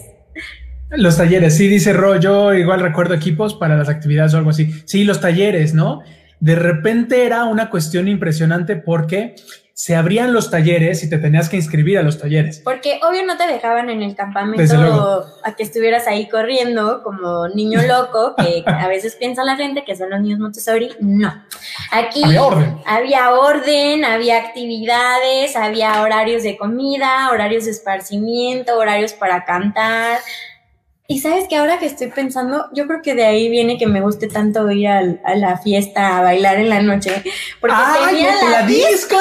Los 0.91 1.17
talleres, 1.17 1.57
sí, 1.57 1.69
dice 1.69 1.95
Ro, 1.95 2.17
yo 2.17 2.53
igual 2.53 2.81
recuerdo 2.81 3.15
equipos 3.15 3.55
para 3.55 3.77
las 3.77 3.89
actividades 3.89 4.35
o 4.35 4.39
algo 4.39 4.51
así. 4.51 4.71
Sí, 4.85 5.05
los 5.05 5.21
talleres, 5.21 5.73
¿no? 5.73 6.03
De 6.41 6.55
repente 6.55 7.25
era 7.25 7.45
una 7.45 7.71
cuestión 7.71 8.09
impresionante 8.09 8.77
porque 8.77 9.37
se 9.83 9.97
abrían 9.97 10.33
los 10.33 10.49
talleres 10.49 11.03
y 11.03 11.11
te 11.11 11.19
tenías 11.19 11.49
que 11.49 11.57
inscribir 11.57 11.99
a 11.99 12.05
los 12.05 12.17
talleres. 12.17 12.61
Porque 12.61 13.01
obvio 13.03 13.27
no 13.27 13.37
te 13.37 13.49
dejaban 13.49 13.91
en 13.91 14.01
el 14.01 14.15
campamento 14.15 15.27
a 15.43 15.57
que 15.57 15.65
estuvieras 15.65 16.07
ahí 16.07 16.29
corriendo 16.29 17.03
como 17.03 17.49
niño 17.49 17.81
loco, 17.83 18.37
que 18.37 18.63
a 18.65 18.87
veces 18.87 19.17
piensa 19.17 19.43
la 19.43 19.57
gente 19.57 19.83
que 19.85 19.97
son 19.97 20.11
los 20.11 20.21
niños 20.21 20.39
Montessori. 20.39 20.91
No. 21.01 21.35
Aquí 21.91 22.23
Había 22.23 22.45
orden. 22.45 22.77
había 22.87 23.33
orden, 23.33 24.05
había 24.05 24.39
actividades, 24.39 25.57
había 25.57 26.01
horarios 26.01 26.45
de 26.45 26.57
comida, 26.57 27.31
horarios 27.33 27.65
de 27.65 27.73
esparcimiento, 27.73 28.79
horarios 28.79 29.15
para 29.15 29.45
cantar. 29.45 30.21
Y 31.13 31.19
sabes 31.19 31.47
que 31.47 31.57
ahora 31.57 31.79
que 31.79 31.85
estoy 31.87 32.07
pensando, 32.09 32.67
yo 32.73 32.87
creo 32.87 33.03
que 33.03 33.15
de 33.15 33.25
ahí 33.25 33.51
viene 33.51 33.77
que 33.77 33.87
me 33.87 34.01
guste 34.01 34.29
tanto 34.29 34.71
ir 34.71 34.89
al- 34.89 35.21
a 35.25 35.35
la 35.35 35.59
fiesta 35.59 36.19
a 36.19 36.23
bailar 36.23 36.57
en 36.57 36.71
la 36.71 36.81
noche. 36.81 37.23
Porque 37.61 37.77
¡Ay, 37.79 38.07
tenía 38.15 38.31
la, 38.43 38.51
la, 38.63 38.67
disco! 38.67 39.17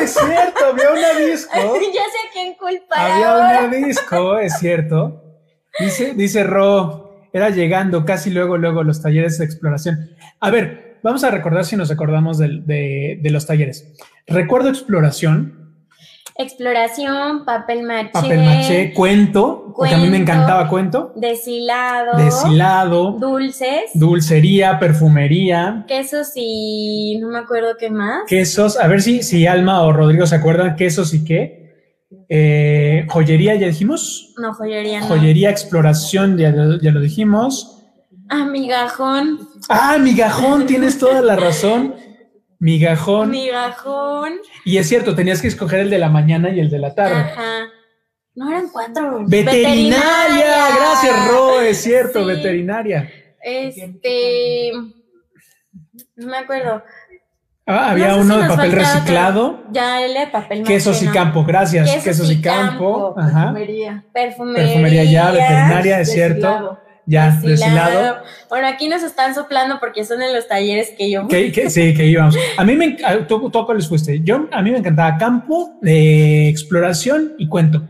Es 0.00 0.12
cierto, 0.14 0.64
había 0.70 0.90
una 0.92 1.26
disco. 1.26 1.52
ya 1.92 2.02
sé 2.02 2.28
a 2.28 2.32
quién 2.32 2.54
culpar 2.54 3.10
Había 3.10 3.32
ahora. 3.32 3.64
una 3.66 3.76
disco, 3.86 4.38
es 4.38 4.58
cierto. 4.58 5.22
Dice, 5.80 6.12
dice 6.14 6.44
Ro, 6.44 7.28
era 7.32 7.50
llegando 7.50 8.04
casi 8.04 8.30
luego, 8.30 8.56
luego 8.56 8.84
los 8.84 9.02
talleres 9.02 9.38
de 9.38 9.44
exploración. 9.44 10.10
A 10.38 10.50
ver, 10.50 10.98
vamos 11.02 11.24
a 11.24 11.30
recordar 11.30 11.64
si 11.64 11.74
nos 11.76 11.90
acordamos 11.90 12.38
de 12.38 13.18
los 13.30 13.44
talleres. 13.46 13.92
Recuerdo 14.28 14.68
exploración, 14.68 15.63
Exploración, 16.36 17.44
papel 17.44 17.84
maché, 17.84 18.08
papel 18.12 18.42
maché, 18.42 18.92
cuento, 18.92 19.72
porque 19.76 19.94
a 19.94 19.98
mí 19.98 20.04
me 20.04 20.10
Cuento. 20.16 20.32
encantaba 20.32 20.68
cuento, 20.68 21.12
deshilado, 21.14 22.16
deshilado, 22.18 23.12
dulces, 23.12 23.90
dulcería, 23.94 24.80
perfumería, 24.80 25.84
quesos 25.86 26.32
y 26.34 27.18
no 27.20 27.28
me 27.28 27.38
acuerdo 27.38 27.76
qué 27.78 27.88
más. 27.88 28.22
quesos. 28.26 28.76
A 28.80 28.88
ver 28.88 29.00
si, 29.00 29.22
si 29.22 29.46
Alma 29.46 29.82
o 29.82 29.92
Rodrigo 29.92 30.26
se 30.26 30.34
acuerdan 30.34 30.74
quesos 30.74 31.14
y 31.14 31.24
qué. 31.24 31.62
Eh, 32.28 33.06
joyería, 33.10 33.54
ya 33.54 33.68
dijimos. 33.68 34.34
No, 34.36 34.54
joyería 34.54 35.00
no. 35.00 35.06
Joyería, 35.06 35.50
exploración, 35.50 36.36
ya, 36.36 36.50
lo- 36.50 36.80
ya 36.80 36.90
lo 36.90 37.00
dijimos. 37.00 37.70
Ah, 38.28 38.44
migajón, 38.46 39.38
Ah, 39.68 39.98
migajón, 40.00 40.66
tienes 40.66 40.98
toda 40.98 41.20
la 41.22 41.36
razón. 41.36 41.94
Migajón. 42.64 43.30
migajón. 43.30 44.32
Y 44.64 44.78
es 44.78 44.88
cierto, 44.88 45.14
tenías 45.14 45.42
que 45.42 45.48
escoger 45.48 45.80
el 45.80 45.90
de 45.90 45.98
la 45.98 46.08
mañana 46.08 46.48
y 46.48 46.60
el 46.60 46.70
de 46.70 46.78
la 46.78 46.94
tarde. 46.94 47.14
Ajá. 47.20 47.66
No 48.34 48.48
eran 48.50 48.68
cuatro. 48.72 49.24
Veterinaria, 49.26 50.68
gracias, 50.76 51.28
Ro, 51.28 51.60
es 51.60 51.76
cierto, 51.82 52.20
Sí. 52.20 52.26
veterinaria. 52.26 53.10
Este. 53.42 54.70
No 56.16 56.26
me 56.28 56.38
acuerdo. 56.38 56.82
Ah, 57.66 57.90
había 57.92 58.08
No 58.08 58.14
sé 58.14 58.20
uno 58.22 58.34
si 58.36 58.42
de 58.42 58.48
papel 58.48 58.72
reciclado. 58.72 59.64
Ya, 59.70 60.02
el 60.04 60.14
de 60.14 60.26
papel 60.28 60.60
maché, 60.62 60.72
Quesos 60.74 61.02
y 61.02 61.06
campo, 61.08 61.44
gracias. 61.44 61.88
Quesos 61.88 62.04
Quesos, 62.04 62.30
y 62.30 62.34
y 62.34 62.40
campo. 62.42 63.14
campo, 63.14 63.20
Ajá. 63.20 63.52
Perfumería. 63.52 64.04
Perfumería. 64.12 64.64
Perfumería 64.66 65.04
ya, 65.04 65.30
veterinaria, 65.30 66.00
es 66.00 66.12
cierto. 66.12 66.78
Ya, 67.06 67.30
Deshilado. 67.42 67.90
deshilado. 67.90 68.16
Bueno, 68.48 68.66
aquí 68.68 68.88
nos 68.88 69.02
están 69.02 69.34
soplando 69.34 69.78
porque 69.78 70.04
son 70.04 70.22
en 70.22 70.32
los 70.32 70.48
talleres 70.48 70.90
que 70.96 71.10
yo. 71.10 71.28
Que, 71.28 71.52
que- 71.52 71.68
sí, 71.68 71.92
que 71.94 72.06
íbamos. 72.06 72.36
A 72.56 72.64
mí 72.64 72.74
me 72.76 72.96
¿tú, 73.28 73.50
tú 73.50 73.66
cuáles 73.66 73.88
fuiste? 73.88 74.20
Yo, 74.22 74.48
a 74.50 74.62
mí 74.62 74.70
me 74.70 74.78
encantaba 74.78 75.16
campo, 75.18 75.76
de 75.82 76.48
exploración 76.48 77.34
y 77.38 77.48
cuento. 77.48 77.86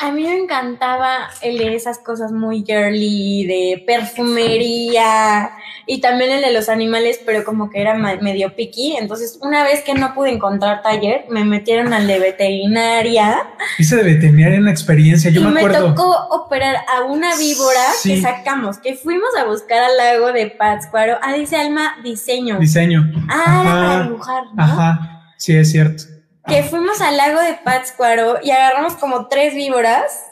A 0.00 0.12
mí 0.12 0.22
me 0.22 0.38
encantaba 0.38 1.28
el 1.42 1.58
de 1.58 1.74
esas 1.74 1.98
cosas 1.98 2.30
muy 2.30 2.62
girly, 2.64 3.44
de 3.46 3.82
perfumería 3.84 5.50
y 5.86 6.00
también 6.00 6.30
el 6.30 6.40
de 6.40 6.52
los 6.52 6.68
animales, 6.68 7.18
pero 7.26 7.42
como 7.42 7.68
que 7.68 7.80
era 7.80 7.94
medio 7.94 8.54
picky. 8.54 8.96
Entonces, 8.96 9.40
una 9.42 9.64
vez 9.64 9.82
que 9.82 9.94
no 9.94 10.14
pude 10.14 10.30
encontrar 10.30 10.82
taller, 10.82 11.24
me 11.30 11.44
metieron 11.44 11.92
al 11.92 12.06
de 12.06 12.20
veterinaria 12.20 13.42
Hice 13.76 13.96
de 13.96 14.04
veterinaria 14.04 14.60
una 14.60 14.70
experiencia, 14.70 15.32
yo 15.32 15.40
y 15.40 15.44
me 15.44 15.50
me, 15.50 15.60
acuerdo. 15.62 15.88
tocó 15.88 16.28
operar 16.30 16.76
a 16.76 17.02
una 17.02 17.36
víbora 17.36 17.82
que 18.00 18.22
sacamos, 18.22 18.78
que 18.78 18.94
fuimos 18.94 19.30
a 19.36 19.46
buscar 19.46 19.82
al 19.82 19.96
lago 19.96 20.32
de 20.32 20.46
Pátzcuaro. 20.46 21.18
Ah, 21.22 21.32
dice 21.32 21.56
Alma, 21.56 21.96
diseño. 22.04 22.60
Diseño. 22.60 23.02
Ah, 23.28 23.62
era 23.62 23.72
para 23.72 24.02
dibujar, 24.04 24.44
¿no? 24.54 24.62
Ajá, 24.62 25.32
sí, 25.38 25.56
es 25.56 25.72
cierto. 25.72 26.17
Que 26.48 26.62
fuimos 26.62 27.00
al 27.00 27.16
lago 27.16 27.40
de 27.40 27.58
Pátzcuaro 27.64 28.38
y 28.42 28.50
agarramos 28.50 28.94
como 28.94 29.28
tres 29.28 29.54
víboras 29.54 30.24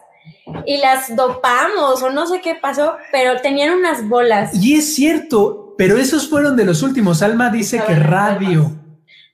y 0.65 0.79
las 0.79 1.15
dopamos 1.15 2.03
o 2.03 2.11
no 2.11 2.27
sé 2.27 2.41
qué 2.41 2.55
pasó, 2.55 2.97
pero 3.13 3.41
tenían 3.41 3.75
unas 3.75 4.09
bolas. 4.09 4.55
Y 4.55 4.77
es 4.77 4.95
cierto, 4.95 5.75
pero 5.77 5.97
esos 5.99 6.29
fueron 6.29 6.57
de 6.57 6.65
los 6.65 6.83
últimos. 6.83 7.23
Alma 7.23 7.51
dice 7.51 7.83
que 7.87 7.95
radio, 7.95 8.73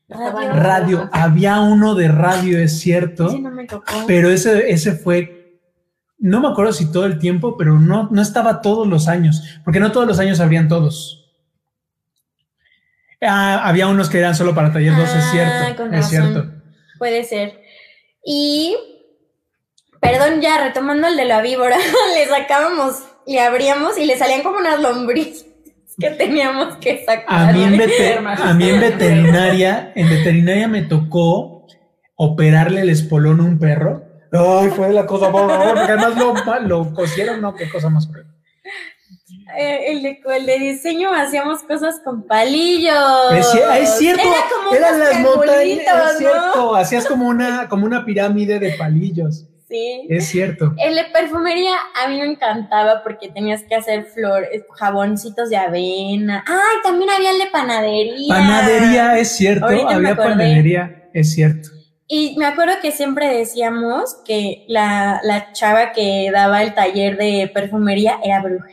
Radio. 0.08 0.52
radio, 0.54 1.10
había 1.12 1.60
uno 1.60 1.94
de 1.94 2.08
radio, 2.08 2.58
es 2.58 2.78
cierto, 2.80 3.28
Ese 3.28 3.38
no 3.40 3.50
me 3.50 3.64
tocó. 3.66 3.92
pero 4.06 4.30
ese, 4.30 4.70
ese 4.70 4.92
fue, 4.92 5.58
no 6.18 6.40
me 6.40 6.48
acuerdo 6.48 6.72
si 6.72 6.90
todo 6.90 7.06
el 7.06 7.18
tiempo, 7.18 7.56
pero 7.56 7.78
no, 7.78 8.08
no 8.10 8.20
estaba 8.22 8.60
todos 8.60 8.86
los 8.88 9.06
años, 9.08 9.42
porque 9.64 9.80
no 9.80 9.92
todos 9.92 10.06
los 10.06 10.18
años 10.18 10.40
habrían 10.40 10.68
todos. 10.68 11.18
Ah, 13.24 13.60
había 13.68 13.86
unos 13.86 14.08
que 14.10 14.18
eran 14.18 14.34
solo 14.34 14.54
para 14.54 14.72
taller 14.72 14.96
2, 14.96 15.08
es 15.08 15.14
Ah, 15.14 15.28
cierto, 15.30 15.84
es 15.86 15.90
razón. 15.92 16.10
cierto. 16.10 16.61
Puede 17.02 17.24
ser. 17.24 17.60
Y, 18.24 18.76
perdón, 20.00 20.40
ya 20.40 20.62
retomando 20.62 21.08
el 21.08 21.16
de 21.16 21.24
la 21.24 21.42
víbora, 21.42 21.76
le 22.14 22.26
sacábamos, 22.26 23.02
le 23.26 23.40
abríamos 23.40 23.98
y 23.98 24.06
le 24.06 24.16
salían 24.16 24.44
como 24.44 24.58
unas 24.58 24.80
lombrices 24.80 25.46
que 25.98 26.10
teníamos 26.10 26.76
que 26.76 27.04
sacar. 27.04 27.24
A 27.26 27.52
mí, 27.52 27.64
en 27.64 27.74
a 28.28 28.54
mí 28.54 28.70
en 28.70 28.80
veterinaria, 28.80 29.90
en 29.96 30.10
veterinaria 30.10 30.68
me 30.68 30.82
tocó 30.82 31.66
operarle 32.14 32.82
el 32.82 32.90
espolón 32.90 33.40
a 33.40 33.42
un 33.46 33.58
perro. 33.58 34.04
Ay, 34.30 34.68
fue 34.70 34.92
la 34.92 35.04
cosa 35.04 35.28
más 35.28 35.70
porque 35.70 35.80
además 35.80 36.16
lo, 36.16 36.34
lo 36.60 36.94
cosieron, 36.94 37.40
no, 37.40 37.56
qué 37.56 37.68
cosa 37.68 37.90
más 37.90 38.08
horrible. 38.08 38.31
Eh, 39.56 39.92
el, 39.92 40.02
de, 40.02 40.20
el 40.36 40.46
de 40.46 40.58
diseño 40.58 41.12
hacíamos 41.14 41.62
cosas 41.62 42.00
con 42.04 42.26
palillos. 42.26 43.32
Es, 43.32 43.46
cier- 43.52 43.76
es 43.78 43.98
cierto, 43.98 44.22
Era 44.22 44.44
como 44.54 44.74
eran 44.76 44.98
las 44.98 45.20
montañas, 45.20 46.20
¿no? 46.20 46.74
hacías 46.74 47.06
como 47.06 47.28
una, 47.28 47.68
como 47.68 47.86
una 47.86 48.04
pirámide 48.04 48.58
de 48.58 48.72
palillos, 48.72 49.46
Sí. 49.68 50.06
es 50.10 50.26
cierto. 50.28 50.74
El 50.76 50.94
de 50.96 51.04
perfumería 51.04 51.72
a 52.04 52.08
mí 52.08 52.18
me 52.18 52.26
encantaba 52.26 53.02
porque 53.02 53.30
tenías 53.30 53.62
que 53.62 53.74
hacer 53.74 54.04
flores, 54.04 54.62
jaboncitos 54.74 55.48
de 55.48 55.56
avena. 55.56 56.44
Ay, 56.46 56.76
también 56.82 57.08
había 57.10 57.30
el 57.30 57.38
de 57.38 57.46
panadería. 57.46 58.34
Panadería, 58.34 59.18
es 59.18 59.28
cierto, 59.34 59.64
Ahorita 59.64 59.94
había 59.94 60.14
panadería, 60.16 61.08
es 61.14 61.32
cierto. 61.32 61.70
Y 62.14 62.34
me 62.36 62.44
acuerdo 62.44 62.74
que 62.82 62.92
siempre 62.92 63.26
decíamos 63.38 64.18
que 64.26 64.66
la, 64.68 65.20
la 65.24 65.50
chava 65.54 65.92
que 65.92 66.28
daba 66.30 66.62
el 66.62 66.74
taller 66.74 67.16
de 67.16 67.50
perfumería 67.54 68.18
era 68.22 68.42
bruja. 68.42 68.66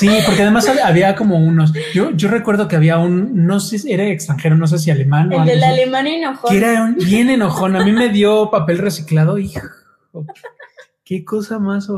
Sí, 0.00 0.08
porque 0.26 0.42
además 0.42 0.68
hab- 0.68 0.82
había 0.82 1.14
como 1.14 1.36
unos, 1.38 1.72
yo, 1.94 2.10
yo 2.10 2.28
recuerdo 2.28 2.66
que 2.66 2.74
había 2.74 2.98
un, 2.98 3.46
no 3.46 3.60
sé, 3.60 3.78
si 3.78 3.92
era 3.92 4.04
extranjero, 4.04 4.56
no 4.56 4.66
sé 4.66 4.78
si 4.78 4.90
alemán 4.90 5.28
o 5.28 5.34
El 5.34 5.40
algo 5.42 5.50
del 5.52 5.62
alemán 5.62 6.06
enojón. 6.08 6.50
que 6.50 6.56
era 6.58 6.82
un- 6.82 6.96
bien 6.96 7.30
enojón. 7.30 7.76
A 7.76 7.84
mí 7.84 7.92
me 7.92 8.08
dio 8.08 8.50
papel 8.50 8.78
reciclado, 8.78 9.38
hijo. 9.38 9.60
Qué 11.12 11.26
cosa 11.26 11.58
más 11.58 11.88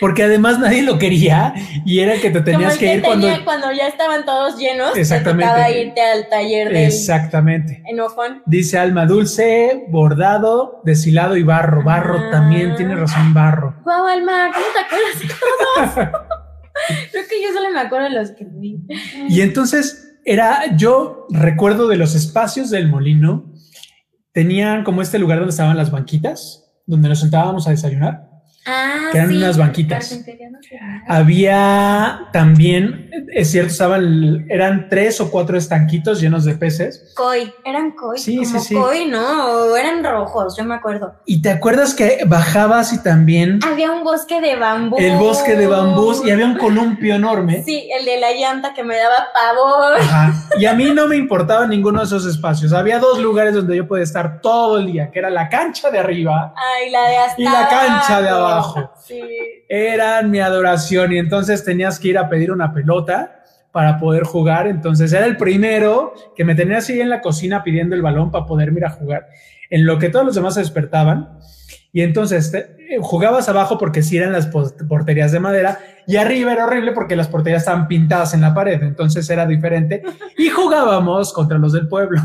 Porque 0.00 0.24
además 0.24 0.58
nadie 0.58 0.82
lo 0.82 0.98
quería 0.98 1.54
y 1.86 2.00
era 2.00 2.16
que 2.20 2.30
te 2.30 2.40
tenías 2.40 2.72
que 2.76 2.86
que 2.86 2.94
ir 2.96 3.02
cuando. 3.02 3.28
tenía 3.28 3.44
cuando 3.44 3.70
ya 3.70 3.86
estaban 3.86 4.24
todos 4.24 4.58
llenos, 4.58 4.94
te 4.94 5.00
Exactamente. 5.02 5.44
tocaba 5.52 5.70
irte 5.70 6.00
al 6.00 6.28
taller 6.28 6.68
del 6.72 6.76
Exactamente. 6.78 7.84
enojón. 7.86 8.42
Dice 8.46 8.76
Alma 8.78 9.06
Dulce, 9.06 9.84
bordado, 9.90 10.80
deshilado 10.84 11.36
y 11.36 11.44
barro. 11.44 11.84
Barro 11.84 12.18
Ah. 12.18 12.30
también, 12.32 12.74
tiene 12.74 12.96
razón, 12.96 13.32
barro. 13.32 13.76
Guau, 13.84 14.06
Alma, 14.08 14.50
¿cómo 14.52 14.66
te 14.72 14.80
acuerdas 14.80 15.20
de 15.20 15.28
todos? 15.28 16.08
Creo 17.12 17.24
que 17.28 17.40
yo 17.42 17.52
solo 17.54 17.70
me 17.72 17.78
acuerdo 17.80 18.08
de 18.08 18.14
los 18.18 18.30
que 18.32 18.44
vi. 18.50 18.80
Y 19.28 19.40
entonces 19.42 20.16
era, 20.24 20.74
yo 20.76 21.28
recuerdo 21.30 21.86
de 21.86 21.94
los 21.96 22.16
espacios 22.16 22.70
del 22.70 22.88
molino, 22.88 23.52
tenían 24.32 24.82
como 24.82 25.00
este 25.00 25.20
lugar 25.20 25.38
donde 25.38 25.52
estaban 25.52 25.76
las 25.76 25.92
banquitas, 25.92 26.64
donde 26.86 27.08
nos 27.08 27.20
sentábamos 27.20 27.68
a 27.68 27.70
desayunar. 27.70 28.33
Ah, 28.66 29.08
que 29.12 29.18
eran 29.18 29.30
sí, 29.30 29.36
unas 29.36 29.58
banquitas. 29.58 30.20
Había 31.06 32.28
también, 32.32 33.10
es 33.32 33.50
cierto, 33.50 33.70
estaban, 33.72 34.46
eran 34.48 34.88
tres 34.88 35.20
o 35.20 35.30
cuatro 35.30 35.56
estanquitos 35.58 36.20
llenos 36.20 36.44
de 36.44 36.54
peces. 36.54 37.12
Koi, 37.14 37.52
eran 37.64 37.92
koi. 37.92 38.18
Sí, 38.18 38.36
como 38.38 38.48
sí, 38.60 38.68
sí. 38.68 38.74
Koi, 38.74 39.06
¿no? 39.06 39.20
O 39.46 39.76
eran 39.76 40.02
rojos, 40.02 40.56
yo 40.56 40.64
me 40.64 40.74
acuerdo. 40.74 41.14
Y 41.26 41.42
te 41.42 41.50
acuerdas 41.50 41.94
que 41.94 42.20
bajabas 42.26 42.92
y 42.92 43.02
también 43.02 43.60
Había 43.70 43.90
un 43.90 44.02
bosque 44.02 44.40
de 44.40 44.56
bambú. 44.56 44.96
el 44.98 45.16
bosque 45.16 45.56
de 45.56 45.66
bambús 45.66 46.22
y 46.24 46.30
había 46.30 46.46
un 46.46 46.56
columpio 46.56 47.14
enorme. 47.14 47.62
Sí, 47.64 47.88
el 47.98 48.04
de 48.06 48.18
la 48.18 48.32
llanta 48.32 48.72
que 48.74 48.82
me 48.82 48.96
daba 48.96 49.26
pavor. 49.34 50.00
Ajá. 50.00 50.32
Y 50.58 50.66
a 50.66 50.72
mí 50.74 50.90
no 50.90 51.06
me 51.06 51.16
importaba 51.16 51.66
ninguno 51.66 52.00
de 52.00 52.06
esos 52.06 52.24
espacios. 52.26 52.72
Había 52.72 52.98
dos 52.98 53.18
lugares 53.18 53.54
donde 53.54 53.76
yo 53.76 53.86
podía 53.86 54.04
estar 54.04 54.40
todo 54.40 54.78
el 54.78 54.86
día, 54.86 55.10
que 55.10 55.18
era 55.18 55.30
la 55.30 55.48
cancha 55.48 55.90
de 55.90 55.98
arriba, 55.98 56.54
Ay, 56.56 56.90
la 56.90 57.08
de 57.08 57.16
hasta 57.18 57.40
Y 57.40 57.44
la 57.44 57.68
cancha 57.68 58.22
de 58.22 58.28
abajo. 58.30 58.53
Sí. 59.00 59.20
eran 59.68 60.30
mi 60.30 60.40
adoración 60.40 61.12
y 61.12 61.18
entonces 61.18 61.64
tenías 61.64 61.98
que 61.98 62.08
ir 62.08 62.18
a 62.18 62.28
pedir 62.28 62.52
una 62.52 62.72
pelota 62.72 63.40
para 63.72 63.98
poder 63.98 64.22
jugar. 64.24 64.66
Entonces 64.66 65.12
era 65.12 65.26
el 65.26 65.36
primero 65.36 66.14
que 66.36 66.44
me 66.44 66.54
tenía 66.54 66.78
así 66.78 67.00
en 67.00 67.10
la 67.10 67.20
cocina 67.20 67.62
pidiendo 67.64 67.94
el 67.94 68.02
balón 68.02 68.30
para 68.30 68.46
poderme 68.46 68.78
ir 68.80 68.86
a 68.86 68.90
jugar, 68.90 69.26
en 69.70 69.84
lo 69.86 69.98
que 69.98 70.08
todos 70.10 70.24
los 70.24 70.34
demás 70.34 70.54
se 70.54 70.60
despertaban. 70.60 71.38
Y 71.92 72.02
entonces 72.02 72.50
te- 72.52 72.76
eh, 72.94 72.98
jugabas 73.00 73.48
abajo 73.48 73.78
porque 73.78 74.02
sí 74.02 74.16
eran 74.16 74.32
las 74.32 74.46
porterías 74.88 75.32
de 75.32 75.40
madera 75.40 75.78
y 76.06 76.16
arriba 76.16 76.52
era 76.52 76.66
horrible 76.66 76.92
porque 76.92 77.16
las 77.16 77.28
porterías 77.28 77.62
estaban 77.62 77.88
pintadas 77.88 78.34
en 78.34 78.40
la 78.42 78.52
pared, 78.52 78.82
entonces 78.82 79.28
era 79.30 79.46
diferente. 79.46 80.02
Y 80.36 80.48
jugábamos 80.50 81.32
contra 81.32 81.56
los 81.58 81.72
del 81.72 81.88
pueblo. 81.88 82.20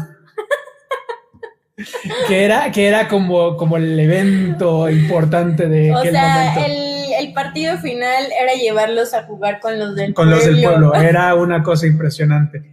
Que 2.28 2.44
era, 2.46 2.72
que 2.72 2.88
era 2.88 3.08
como, 3.08 3.56
como 3.58 3.78
el 3.78 4.00
evento 4.00 4.90
importante 4.90 5.68
de 5.68 5.92
O 5.92 5.98
aquel 5.98 6.12
sea, 6.14 6.52
momento. 6.56 6.66
el, 6.66 7.14
el 7.28 7.34
partido 7.34 7.78
final 7.78 8.24
era 8.40 8.54
llevarlos 8.54 9.14
a 9.14 9.24
jugar 9.24 9.60
con 9.60 9.80
los 9.80 9.96
del 9.96 10.14
con 10.14 10.28
pueblo. 10.30 10.36
los 10.36 10.46
del 10.46 10.64
pueblo. 10.64 10.96
Era 11.10 11.36
una 11.36 11.64
cosa 11.64 11.88
impresionante. 11.88 12.64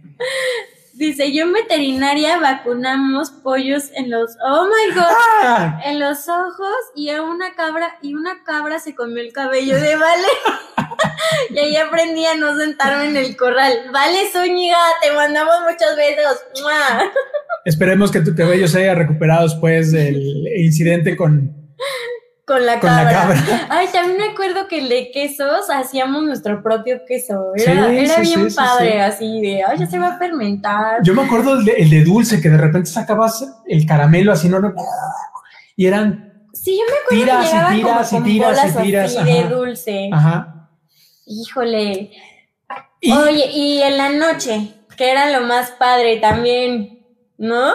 Dice, 0.93 1.31
yo 1.31 1.43
en 1.43 1.53
veterinaria 1.53 2.39
vacunamos 2.39 3.29
pollos 3.29 3.91
en 3.93 4.09
los... 4.09 4.35
Oh, 4.43 4.65
my 4.65 4.95
God. 4.95 5.03
¡Ah! 5.43 5.79
En 5.85 5.99
los 5.99 6.27
ojos 6.27 6.75
y 6.95 7.09
a 7.11 7.21
una 7.21 7.53
cabra, 7.55 7.97
y 8.01 8.15
una 8.15 8.43
cabra 8.43 8.79
se 8.79 8.95
comió 8.95 9.21
el 9.21 9.31
cabello 9.31 9.79
de 9.79 9.95
Vale. 9.95 10.27
y 11.49 11.59
ahí 11.59 11.75
aprendí 11.77 12.25
a 12.25 12.35
no 12.35 12.57
sentarme 12.57 13.05
en 13.09 13.17
el 13.17 13.35
corral. 13.37 13.73
Vale, 13.91 14.29
Zúñiga, 14.31 14.77
te 15.01 15.11
mandamos 15.11 15.55
muchos 15.69 15.95
besos. 15.95 16.39
¡Mua! 16.61 17.11
Esperemos 17.65 18.11
que 18.11 18.21
tu 18.21 18.33
cabello 18.35 18.67
se 18.67 18.79
haya 18.79 18.95
recuperado 18.95 19.43
después 19.43 19.91
del 19.91 20.47
incidente 20.57 21.17
con, 21.17 21.53
Con 22.45 22.65
la 22.65 22.79
con 22.79 22.89
la 22.95 23.09
cabra. 23.09 23.67
Ay, 23.69 23.87
también 23.91 24.17
me 24.19 24.29
acuerdo 24.29 24.69
que 24.69 24.79
el 24.79 24.87
de 24.87 25.11
quesos 25.11 25.69
hacíamos 25.69 26.23
nuestro 26.23 26.63
propio 26.63 27.01
queso. 27.05 27.51
Era, 27.55 27.89
Sí, 27.89 27.97
era 27.97 28.15
sí, 28.15 28.21
bien 28.21 28.49
sí, 28.49 28.55
padre, 28.55 28.91
sí. 28.93 28.97
así 28.99 29.41
de, 29.41 29.63
ay, 29.63 29.79
ya 29.79 29.85
se 29.85 29.99
va 29.99 30.09
a 30.09 30.17
fermentar. 30.17 31.03
Yo 31.03 31.13
me 31.13 31.23
acuerdo 31.23 31.59
el 31.59 31.65
de, 31.65 31.73
el 31.73 31.89
de 31.89 32.03
dulce, 32.05 32.39
que 32.41 32.47
de 32.49 32.57
repente 32.57 32.89
sacabas 32.89 33.45
el 33.67 33.85
caramelo 33.85 34.31
así, 34.31 34.47
¿no? 34.47 34.61
Y 35.75 35.87
eran, 35.87 36.47
sí, 36.53 36.79
yo 36.79 36.85
me 36.89 36.97
acuerdo 37.19 37.43
tiras 37.43 37.45
y 37.45 37.49
que 37.49 37.55
llegaba 37.57 37.73
tiras 37.75 38.07
y 38.07 38.15
como 38.15 38.23
con 38.23 38.23
tiras 38.31 38.57
y 38.79 38.81
tiras, 38.81 39.15
así 39.17 39.31
de 39.31 39.43
dulce. 39.49 40.09
ajá. 40.13 40.53
Híjole. 41.27 42.11
Y 43.01 43.11
Oye, 43.11 43.51
y 43.53 43.81
en 43.81 43.97
la 43.97 44.09
noche, 44.09 44.73
que 44.97 45.11
era 45.11 45.29
lo 45.39 45.45
más 45.45 45.71
padre 45.71 46.17
también, 46.17 47.05
¿no? 47.37 47.71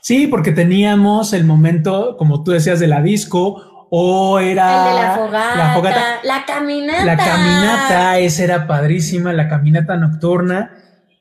sí, 0.00 0.26
porque 0.28 0.50
teníamos 0.52 1.34
el 1.34 1.44
momento, 1.44 2.16
como 2.16 2.42
tú 2.42 2.52
decías, 2.52 2.80
de 2.80 2.86
la 2.86 3.02
disco, 3.02 3.86
o 3.90 4.38
era 4.38 4.78
el 4.88 4.94
de 4.96 5.02
la 5.02 5.14
fogata, 5.16 5.56
la 5.56 5.74
fogata. 5.74 6.04
la 6.24 6.44
caminata. 6.46 7.04
La 7.04 7.16
caminata, 7.18 8.18
esa 8.18 8.44
era 8.44 8.66
padrísima, 8.66 9.32
la 9.34 9.46
caminata 9.48 9.96
nocturna. 9.96 10.70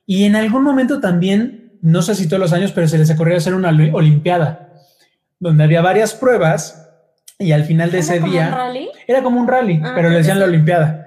Y 0.06 0.24
en 0.24 0.38
algún 0.38 0.64
momento 0.64 1.02
también, 1.02 1.78
no 1.82 2.02
sé 2.02 2.16
si 2.16 2.28
todos 2.30 2.40
los 2.40 2.54
años, 2.54 2.72
pero 2.72 2.88
se 2.88 2.98
les 2.98 3.12
ocurrió 3.12 3.36
hacer 3.36 3.54
una 3.54 3.70
oli- 3.70 3.92
olimpiada, 3.94 4.70
donde 5.40 5.66
había 5.66 5.82
varias 5.82 6.14
pruebas 6.14 6.90
y 7.38 7.52
al 7.52 7.66
final 7.66 7.92
de 7.92 7.98
¿Era 8.00 8.06
ese 8.08 8.20
como 8.22 8.32
día 8.32 8.48
un 8.48 8.54
rally? 8.54 8.90
era 9.08 9.22
como 9.24 9.40
un 9.42 9.48
rally, 9.48 9.82
Ah, 9.84 9.92
pero 9.94 10.10
le 10.10 10.18
decían 10.18 10.40
la 10.40 10.46
olimpiada. 10.46 11.03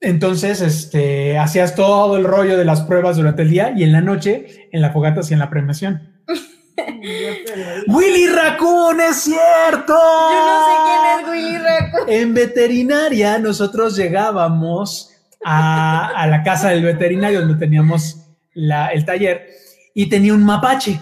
Entonces, 0.00 0.60
este, 0.60 1.38
hacías 1.38 1.74
todo 1.74 2.16
el 2.16 2.24
rollo 2.24 2.58
de 2.58 2.64
las 2.64 2.82
pruebas 2.82 3.16
durante 3.16 3.42
el 3.42 3.50
día 3.50 3.72
y 3.76 3.84
en 3.84 3.92
la 3.92 4.00
noche 4.02 4.68
en 4.72 4.82
la 4.82 4.90
fogata 4.90 5.20
hacían 5.20 5.38
la 5.40 5.48
premiación. 5.50 6.12
Willy 7.86 8.26
Raccoon, 8.28 9.00
es 9.00 9.16
cierto. 9.16 9.94
Yo 9.94 10.46
no 10.46 10.66
sé 10.66 10.72
quién 10.84 11.20
es 11.20 11.30
Willy 11.30 11.58
Raccoon. 11.58 12.08
En 12.10 12.34
veterinaria 12.34 13.38
nosotros 13.38 13.96
llegábamos 13.96 15.10
a, 15.44 16.08
a 16.08 16.26
la 16.26 16.42
casa 16.42 16.70
del 16.70 16.82
veterinario 16.84 17.40
donde 17.40 17.58
teníamos 17.58 18.20
la- 18.54 18.88
el 18.88 19.04
taller 19.04 19.46
y 19.94 20.08
tenía 20.08 20.34
un 20.34 20.44
mapache. 20.44 21.00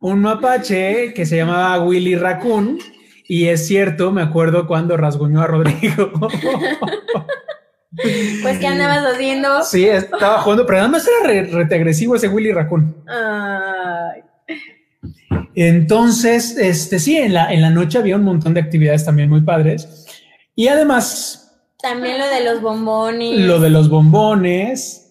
Un 0.00 0.20
mapache 0.20 1.14
que 1.14 1.24
se 1.24 1.36
llamaba 1.36 1.80
Willy 1.82 2.14
Raccoon 2.16 2.78
y 3.26 3.46
es 3.46 3.66
cierto, 3.66 4.12
me 4.12 4.22
acuerdo 4.22 4.66
cuando 4.66 4.96
rasguñó 4.96 5.40
a 5.42 5.46
Rodrigo. 5.46 6.12
Pues, 8.42 8.58
¿qué 8.58 8.66
andabas 8.66 9.04
haciendo? 9.04 9.62
Sí, 9.62 9.86
estaba 9.86 10.40
jugando, 10.40 10.66
pero 10.66 10.80
además 10.80 11.06
era 11.06 11.28
re, 11.28 11.44
rete 11.44 11.76
agresivo 11.76 12.16
ese 12.16 12.26
Willy 12.26 12.50
Raccoon. 12.50 12.92
Ay, 13.06 14.22
Entonces, 15.54 16.58
este 16.58 16.98
sí, 16.98 17.16
en 17.16 17.34
la, 17.34 17.52
en 17.52 17.62
la 17.62 17.70
noche 17.70 17.98
había 17.98 18.16
un 18.16 18.24
montón 18.24 18.52
de 18.52 18.60
actividades 18.60 19.04
también 19.04 19.30
muy 19.30 19.42
padres. 19.42 20.06
Y 20.56 20.66
además, 20.66 21.44
también 21.80 22.18
lo 22.18 22.26
de 22.26 22.44
los 22.44 22.60
bombones. 22.62 23.38
lo 23.38 23.60
de 23.60 23.70
los 23.70 23.88
bombones. 23.88 25.03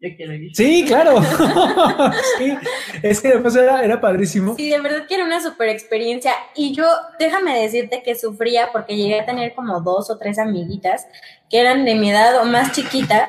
Yo 0.00 0.08
quiero 0.16 0.32
ir. 0.34 0.50
Sí, 0.54 0.84
claro. 0.86 1.20
sí, 2.38 2.56
es 3.02 3.20
que 3.20 3.28
después 3.28 3.54
era, 3.54 3.84
era 3.84 4.00
padrísimo. 4.00 4.56
Sí, 4.56 4.70
de 4.70 4.80
verdad 4.80 5.06
que 5.06 5.14
era 5.14 5.24
una 5.24 5.42
super 5.42 5.68
experiencia. 5.68 6.32
Y 6.54 6.74
yo, 6.74 6.86
déjame 7.18 7.60
decirte 7.60 8.02
que 8.02 8.14
sufría 8.14 8.70
porque 8.72 8.96
llegué 8.96 9.20
a 9.20 9.26
tener 9.26 9.54
como 9.54 9.80
dos 9.80 10.08
o 10.10 10.16
tres 10.16 10.38
amiguitas 10.38 11.06
que 11.50 11.60
eran 11.60 11.84
de 11.84 11.96
mi 11.96 12.10
edad 12.10 12.40
o 12.40 12.46
más 12.46 12.72
chiquitas, 12.72 13.28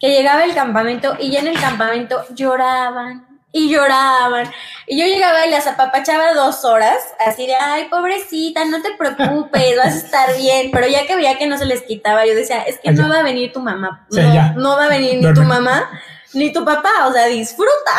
que 0.00 0.08
llegaba 0.10 0.44
el 0.44 0.54
campamento 0.54 1.16
y 1.20 1.30
ya 1.32 1.40
en 1.40 1.48
el 1.48 1.60
campamento 1.60 2.22
lloraban 2.34 3.25
y 3.56 3.70
lloraban. 3.70 4.50
Y 4.86 5.00
yo 5.00 5.06
llegaba 5.06 5.46
y 5.46 5.50
las 5.50 5.66
apapachaba 5.66 6.34
dos 6.34 6.62
horas, 6.66 6.98
así 7.26 7.46
de, 7.46 7.54
ay, 7.54 7.86
pobrecita, 7.88 8.66
no 8.66 8.82
te 8.82 8.90
preocupes, 8.98 9.76
vas 9.78 9.94
a 9.94 9.96
estar 9.96 10.36
bien. 10.36 10.70
Pero 10.70 10.86
ya 10.86 11.06
que 11.06 11.16
veía 11.16 11.38
que 11.38 11.46
no 11.46 11.56
se 11.56 11.64
les 11.64 11.82
quitaba, 11.82 12.26
yo 12.26 12.34
decía, 12.34 12.62
es 12.62 12.78
que 12.78 12.92
no 12.92 13.04
ya. 13.08 13.14
va 13.14 13.20
a 13.20 13.22
venir 13.22 13.52
tu 13.52 13.60
mamá, 13.60 14.06
Sí, 14.10 14.20
no, 14.56 14.76
va 14.76 14.84
a 14.84 14.88
venir 14.88 15.14
ni 15.14 15.22
Duerme. 15.22 15.40
tu 15.40 15.46
mamá 15.48 15.90
ni 16.34 16.52
tu 16.52 16.64
papá, 16.66 17.06
o 17.08 17.12
sea, 17.12 17.26
disfruta. 17.26 17.92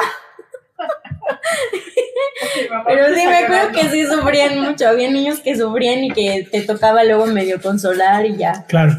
Pero 2.87 3.15
sí, 3.15 3.25
me 3.25 3.37
acuerdo 3.37 3.71
que 3.71 3.89
sí 3.89 4.05
sufrían 4.05 4.59
mucho. 4.59 4.87
Había 4.87 5.09
niños 5.09 5.39
que 5.39 5.57
sufrían 5.57 6.03
y 6.03 6.11
que 6.11 6.47
te 6.51 6.61
tocaba 6.61 7.03
luego 7.03 7.25
medio 7.25 7.59
consolar 7.59 8.25
y 8.27 8.37
ya. 8.37 8.63
Claro. 8.67 8.93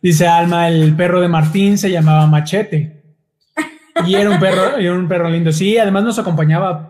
Dice 0.00 0.28
Alma, 0.28 0.68
el 0.68 0.94
perro 0.94 1.20
de 1.20 1.26
Martín 1.28 1.76
se 1.76 1.90
llamaba 1.90 2.26
Machete. 2.26 2.93
Y 4.06 4.14
era 4.16 4.30
un 4.30 4.40
perro, 4.40 4.80
y 4.80 4.86
era 4.86 4.94
un 4.94 5.08
perro 5.08 5.28
lindo. 5.30 5.52
Sí, 5.52 5.78
además 5.78 6.04
nos 6.04 6.18
acompañaba, 6.18 6.88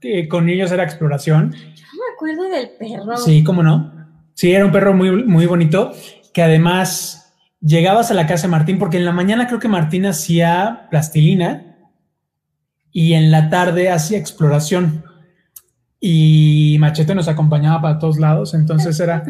que 0.00 0.26
con 0.28 0.48
ellos 0.48 0.70
era 0.72 0.82
exploración. 0.84 1.50
No 1.50 1.56
me 1.56 2.14
acuerdo 2.14 2.42
del 2.44 2.70
perro. 2.78 3.16
Sí, 3.18 3.44
cómo 3.44 3.62
no. 3.62 3.92
Sí, 4.34 4.52
era 4.52 4.64
un 4.64 4.72
perro 4.72 4.92
muy, 4.94 5.24
muy 5.24 5.46
bonito, 5.46 5.92
que 6.32 6.42
además 6.42 7.34
llegabas 7.60 8.10
a 8.10 8.14
la 8.14 8.26
casa 8.26 8.46
de 8.46 8.52
Martín, 8.52 8.78
porque 8.78 8.96
en 8.98 9.04
la 9.04 9.12
mañana 9.12 9.46
creo 9.46 9.58
que 9.60 9.68
Martín 9.68 10.06
hacía 10.06 10.86
plastilina 10.90 11.76
y 12.92 13.14
en 13.14 13.30
la 13.30 13.48
tarde 13.50 13.90
hacía 13.90 14.18
exploración. 14.18 15.04
Y 16.00 16.76
Machete 16.78 17.14
nos 17.14 17.28
acompañaba 17.28 17.80
para 17.82 17.98
todos 17.98 18.18
lados, 18.18 18.52
entonces 18.54 18.98
era, 19.00 19.24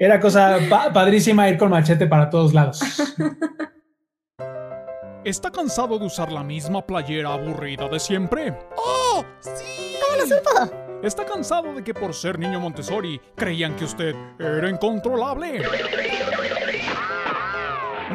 era 0.00 0.18
cosa 0.20 0.56
pa- 0.68 0.92
padrísima 0.92 1.48
ir 1.48 1.58
con 1.58 1.70
Machete 1.70 2.06
para 2.06 2.28
todos 2.30 2.52
lados. 2.54 2.80
¿Está 5.28 5.50
cansado 5.50 5.98
de 5.98 6.06
usar 6.06 6.32
la 6.32 6.42
misma 6.42 6.80
playera 6.80 7.34
aburrida 7.34 7.86
de 7.86 8.00
siempre? 8.00 8.58
¡Oh! 8.78 9.22
¡Sí! 9.40 9.94
¿Cómo 10.00 10.16
lo 10.16 10.26
supo? 10.26 11.02
¿Está 11.02 11.26
cansado 11.26 11.74
de 11.74 11.84
que 11.84 11.92
por 11.92 12.14
ser 12.14 12.38
niño 12.38 12.58
Montessori 12.58 13.20
creían 13.36 13.76
que 13.76 13.84
usted 13.84 14.14
era 14.38 14.70
incontrolable? 14.70 15.60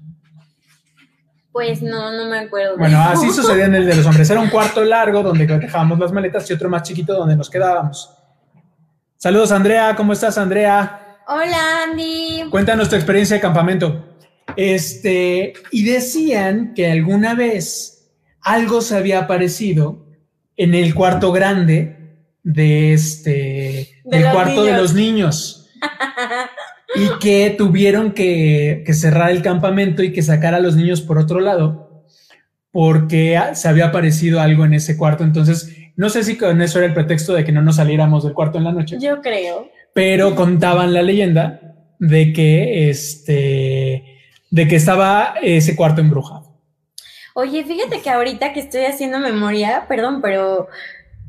Pues 1.50 1.82
no, 1.82 2.12
no 2.12 2.30
me 2.30 2.38
acuerdo. 2.38 2.76
Bueno, 2.78 3.00
así 3.00 3.30
sucedía 3.32 3.64
en 3.64 3.74
el 3.74 3.84
de 3.84 3.96
los 3.96 4.06
hombres. 4.06 4.30
Era 4.30 4.38
un 4.38 4.48
cuarto 4.48 4.84
largo 4.84 5.24
donde 5.24 5.44
dejábamos 5.44 5.98
las 5.98 6.12
maletas 6.12 6.48
y 6.48 6.52
otro 6.52 6.68
más 6.68 6.84
chiquito 6.84 7.14
donde 7.14 7.34
nos 7.34 7.50
quedábamos. 7.50 8.14
Saludos, 9.20 9.50
Andrea. 9.50 9.96
¿Cómo 9.96 10.12
estás, 10.12 10.38
Andrea? 10.38 11.18
Hola, 11.26 11.82
Andy. 11.82 12.44
Cuéntanos 12.50 12.88
tu 12.88 12.94
experiencia 12.94 13.34
de 13.34 13.42
campamento. 13.42 14.14
Este, 14.56 15.54
y 15.72 15.82
decían 15.82 16.72
que 16.72 16.88
alguna 16.88 17.34
vez 17.34 18.12
algo 18.42 18.80
se 18.80 18.96
había 18.96 19.18
aparecido 19.18 20.06
en 20.56 20.72
el 20.72 20.94
cuarto 20.94 21.32
grande 21.32 21.96
de 22.44 22.92
este, 22.92 23.88
De 24.04 24.30
cuarto 24.32 24.62
de 24.62 24.76
los 24.76 24.94
niños. 24.94 25.68
y 26.94 27.18
que 27.18 27.52
tuvieron 27.58 28.12
que, 28.12 28.84
que 28.86 28.94
cerrar 28.94 29.32
el 29.32 29.42
campamento 29.42 30.04
y 30.04 30.12
que 30.12 30.22
sacar 30.22 30.54
a 30.54 30.60
los 30.60 30.76
niños 30.76 31.00
por 31.00 31.18
otro 31.18 31.40
lado 31.40 32.06
porque 32.70 33.40
se 33.54 33.68
había 33.68 33.86
aparecido 33.86 34.40
algo 34.40 34.64
en 34.64 34.74
ese 34.74 34.96
cuarto. 34.96 35.24
Entonces, 35.24 35.74
no 35.98 36.08
sé 36.08 36.22
si 36.22 36.38
con 36.38 36.62
eso 36.62 36.78
era 36.78 36.86
el 36.86 36.94
pretexto 36.94 37.34
de 37.34 37.44
que 37.44 37.50
no 37.50 37.60
nos 37.60 37.76
saliéramos 37.76 38.22
del 38.22 38.32
cuarto 38.32 38.56
en 38.56 38.64
la 38.64 38.72
noche 38.72 38.96
Yo 39.00 39.20
creo. 39.20 39.68
pero 39.92 40.36
contaban 40.36 40.94
la 40.94 41.02
leyenda 41.02 41.60
de 41.98 42.32
que 42.32 42.88
este 42.88 44.04
de 44.50 44.68
que 44.68 44.76
estaba 44.76 45.34
ese 45.42 45.74
cuarto 45.74 46.00
embrujado. 46.00 46.56
Oye, 47.34 47.64
fíjate 47.64 48.00
que 48.00 48.10
ahorita 48.10 48.52
que 48.52 48.60
estoy 48.60 48.84
haciendo 48.84 49.18
memoria, 49.18 49.86
perdón, 49.88 50.20
pero 50.22 50.68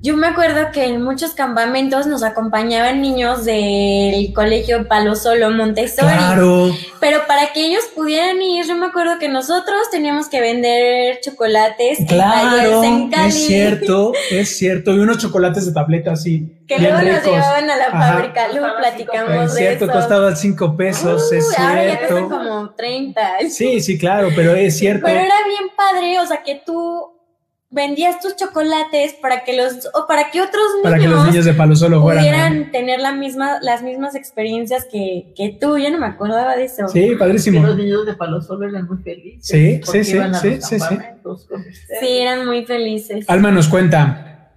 yo 0.02 0.16
me 0.16 0.28
acuerdo 0.28 0.72
que 0.72 0.86
en 0.86 1.02
muchos 1.02 1.32
campamentos 1.32 2.08
nos 2.08 2.24
acompañaban 2.24 3.02
niños 3.02 3.44
del 3.46 4.32
colegio 4.34 4.88
Palo 4.88 5.16
Solo 5.16 5.52
Montessori. 5.52 6.08
Claro, 6.08 6.70
Pero 7.02 7.28
para 7.28 7.52
que 7.52 7.66
ellos 7.66 7.84
pudieran 7.96 8.42
ir, 8.42 8.66
yo 8.66 8.76
me 8.78 8.86
acuerdo 8.88 9.20
que 9.20 9.28
nosotros 9.28 9.78
teníamos 9.92 10.30
que 10.30 10.40
vender 10.40 11.20
chocolates 11.22 12.00
en 12.00 12.06
claro, 12.06 12.50
talleres 12.58 12.84
en 12.84 13.10
Cali. 13.10 13.28
es 13.28 13.46
cierto, 13.48 14.14
es 14.32 14.58
cierto. 14.58 14.94
Y 14.96 15.00
unos 15.00 15.18
chocolates 15.18 15.66
de 15.66 15.74
tableta 15.74 16.14
así, 16.14 16.48
Que 16.68 16.78
bien 16.78 16.92
luego 16.94 17.12
nos 17.12 17.24
llevaban 17.26 17.70
a 17.70 17.76
la 17.76 17.86
Ajá. 17.88 18.14
fábrica, 18.14 18.48
luego 18.54 18.68
Costaba 18.68 18.80
platicamos 18.80 19.46
Es 19.46 19.54
de 19.54 19.60
cierto, 19.60 19.86
eso. 19.86 19.94
costaban 19.94 20.38
cinco 20.38 20.78
pesos, 20.78 21.32
es 21.34 21.46
Uy, 21.46 21.54
ahora 21.58 21.86
ya 21.86 21.98
cierto. 22.08 22.30
como 22.30 22.70
30. 22.72 23.22
Sí, 23.50 23.82
sí, 23.82 23.98
claro, 23.98 24.30
pero 24.36 24.56
es 24.56 24.78
cierto. 24.78 25.06
Pero 25.06 25.20
era 25.20 25.36
bien 25.46 25.70
padre, 25.76 26.20
o 26.20 26.26
sea, 26.26 26.42
que 26.42 26.62
tú 26.66 27.09
vendías 27.72 28.20
tus 28.20 28.36
chocolates 28.36 29.14
para 29.14 29.44
que 29.44 29.56
los 29.56 29.88
o 29.94 30.08
para 30.08 30.32
que 30.32 30.42
otros 30.42 30.64
niños, 30.78 30.84
Para 30.84 30.98
que 30.98 31.08
los 31.08 31.26
niños 31.28 31.46
de 31.46 31.54
Palo 31.54 31.76
Solo 31.76 32.02
fueran. 32.02 32.24
pudieran 32.24 32.72
tener 32.72 33.00
la 33.00 33.12
misma, 33.12 33.60
las 33.62 33.84
mismas 33.84 34.16
experiencias 34.16 34.86
que, 34.92 35.34
que 35.36 35.58
tú. 35.60 35.78
Yo 35.78 35.90
no 35.92 36.00
me 36.00 36.08
acordaba 36.08 36.56
de 36.56 36.66
eso. 36.66 36.88
Sí, 36.88 37.16
padrísimo. 37.16 37.62
los 37.66 37.78
niños 37.78 38.06
de 38.06 38.14
Palo 38.16 38.42
Solo 38.42 38.68
eran 38.68 38.88
muy 38.88 38.98
felices. 39.04 39.46
Sí, 39.46 39.82
sí, 39.84 40.04
sí, 40.04 40.16
iban 40.16 40.34
a 40.36 40.40
sí, 40.40 40.56
los 40.56 40.68
sí, 40.68 40.80
sí. 40.80 40.98
Sí, 42.00 42.18
eran 42.20 42.46
muy 42.46 42.66
felices. 42.66 43.30
Alma 43.30 43.52
nos 43.52 43.68
cuenta. 43.68 44.52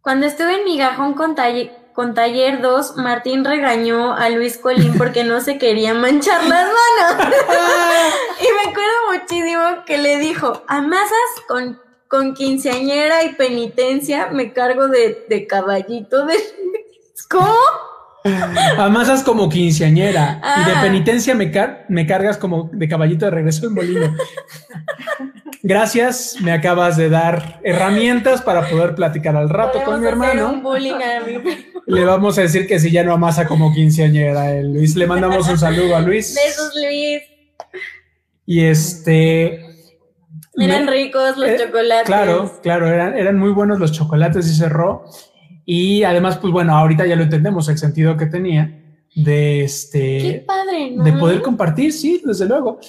Cuando 0.00 0.26
estuve 0.26 0.54
en 0.60 0.64
Migajón 0.64 1.14
con, 1.14 1.34
talle- 1.34 1.72
con 1.92 2.14
Taller 2.14 2.62
2, 2.62 2.96
Martín 2.98 3.44
regañó 3.44 4.14
a 4.14 4.28
Luis 4.30 4.56
Colín 4.56 4.94
porque 4.96 5.24
no 5.24 5.40
se 5.40 5.58
quería 5.58 5.92
manchar 5.94 6.42
las 6.44 6.64
manos. 6.66 7.26
y 8.40 8.44
me 8.54 8.70
acuerdo 8.70 8.94
muchísimo 9.20 9.84
que 9.84 9.98
le 9.98 10.18
dijo, 10.18 10.62
amasas 10.68 11.10
con, 11.48 11.78
con 12.08 12.34
quinceañera 12.34 13.22
y 13.24 13.34
penitencia, 13.34 14.28
me 14.32 14.52
cargo 14.52 14.88
de, 14.88 15.26
de 15.28 15.46
caballito 15.46 16.26
de... 16.26 16.34
¿Cómo? 17.30 17.54
Amasas 18.78 19.22
como 19.22 19.48
quinceañera 19.48 20.40
y 20.60 20.64
de 20.68 20.72
Ah. 20.76 20.80
penitencia 20.82 21.34
me, 21.34 21.50
car- 21.50 21.84
me 21.88 22.06
cargas 22.06 22.36
como 22.36 22.68
de 22.72 22.88
caballito 22.88 23.24
de 23.26 23.30
regreso 23.30 23.66
en 23.66 23.74
molino. 23.74 24.14
Gracias, 25.62 26.36
me 26.40 26.52
acabas 26.52 26.96
de 26.96 27.08
dar 27.10 27.60
herramientas 27.64 28.42
para 28.42 28.68
poder 28.68 28.94
platicar 28.94 29.36
al 29.36 29.48
rato 29.48 29.82
con 29.82 29.94
mi 30.00 30.06
un 30.06 30.06
hermano. 30.12 30.60
bullying 30.62 30.94
a 30.94 31.20
mi 31.24 31.38
Le 31.86 32.04
vamos 32.04 32.38
a 32.38 32.42
decir 32.42 32.66
que 32.66 32.78
si 32.78 32.90
ya 32.90 33.02
no 33.02 33.12
amasa 33.12 33.46
como 33.46 33.72
quinceañera, 33.74 34.52
eh, 34.56 34.62
Luis. 34.62 34.94
Le 34.96 35.06
mandamos 35.06 35.48
un 35.48 35.58
saludo 35.58 35.96
a 35.96 36.00
Luis. 36.00 36.34
Besos, 36.34 36.72
Luis. 36.76 37.22
Y 38.46 38.64
este. 38.64 39.64
Eran 40.64 40.84
me- 40.86 40.90
ricos 40.92 41.36
los 41.36 41.48
eh, 41.48 41.56
chocolates. 41.58 42.06
Claro, 42.06 42.52
claro, 42.62 42.86
eran, 42.88 43.16
eran 43.16 43.38
muy 43.38 43.50
buenos 43.50 43.78
los 43.78 43.92
chocolates 43.92 44.46
y 44.50 44.54
cerró. 44.54 45.04
Y 45.64 46.02
además, 46.04 46.38
pues 46.38 46.52
bueno, 46.52 46.76
ahorita 46.76 47.06
ya 47.06 47.16
lo 47.16 47.22
entendemos 47.24 47.68
el 47.68 47.78
sentido 47.78 48.16
que 48.16 48.26
tenía 48.26 48.82
de 49.14 49.64
este. 49.64 50.18
Qué 50.18 50.44
padre, 50.46 50.92
¿no? 50.92 51.04
de 51.04 51.12
poder 51.12 51.42
compartir, 51.42 51.92
sí, 51.92 52.22
desde 52.24 52.46
luego. 52.46 52.80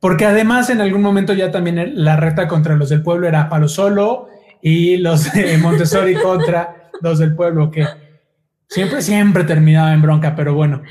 Porque 0.00 0.26
además 0.26 0.68
en 0.70 0.80
algún 0.80 1.00
momento 1.00 1.32
ya 1.32 1.50
también 1.50 1.92
la 2.04 2.16
reta 2.16 2.46
contra 2.48 2.74
los 2.76 2.88
del 2.90 3.02
pueblo 3.02 3.26
era 3.28 3.48
Palo 3.48 3.68
Solo 3.68 4.28
y 4.60 4.96
los 4.98 5.32
de 5.32 5.56
Montessori 5.62 6.14
contra 6.16 6.90
los 7.00 7.18
del 7.18 7.34
pueblo, 7.34 7.70
que 7.70 7.86
siempre, 8.68 9.00
siempre 9.00 9.44
terminaba 9.44 9.92
en 9.92 10.02
bronca, 10.02 10.34
pero 10.34 10.54
bueno. 10.54 10.82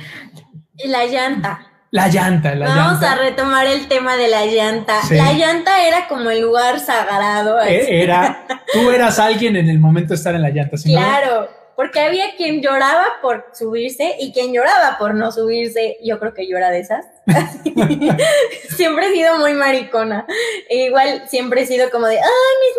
Y 0.77 0.87
La 0.87 1.05
llanta. 1.05 1.59
La 1.93 2.07
llanta, 2.07 2.55
la 2.55 2.65
Vamos 2.69 2.93
llanta. 2.93 3.11
a 3.11 3.15
retomar 3.17 3.67
el 3.67 3.87
tema 3.87 4.15
de 4.15 4.27
la 4.27 4.47
llanta. 4.47 4.99
Sí. 5.07 5.13
La 5.15 5.31
llanta 5.33 5.85
era 5.85 6.07
como 6.07 6.31
el 6.31 6.41
lugar 6.41 6.79
sagrado. 6.79 7.59
así. 7.59 7.71
Eh, 7.71 8.01
Era, 8.01 8.45
tú 8.73 8.89
eras 8.89 9.19
alguien 9.19 9.55
en 9.57 9.69
el 9.69 9.77
momento 9.77 10.09
de 10.09 10.15
estar 10.15 10.33
en 10.33 10.41
la 10.41 10.49
llanta, 10.49 10.75
¿sí? 10.75 10.91
no? 10.91 10.99
Porque 11.75 11.99
había 11.99 12.35
quien 12.35 12.61
lloraba 12.61 13.05
por 13.21 13.45
subirse 13.53 14.15
y 14.19 14.31
quien 14.31 14.53
lloraba 14.53 14.97
por 14.97 15.15
no 15.15 15.31
subirse. 15.31 15.97
Yo 16.03 16.19
creo 16.19 16.33
que 16.33 16.47
yo 16.47 16.57
era 16.57 16.69
de 16.69 16.79
esas. 16.79 17.05
siempre 18.75 19.07
he 19.07 19.11
sido 19.13 19.37
muy 19.37 19.53
maricona. 19.53 20.25
E 20.69 20.85
igual 20.85 21.23
siempre 21.27 21.61
he 21.61 21.65
sido 21.65 21.89
como 21.89 22.07
de, 22.07 22.17
ay, 22.19 22.23
mis 22.61 22.77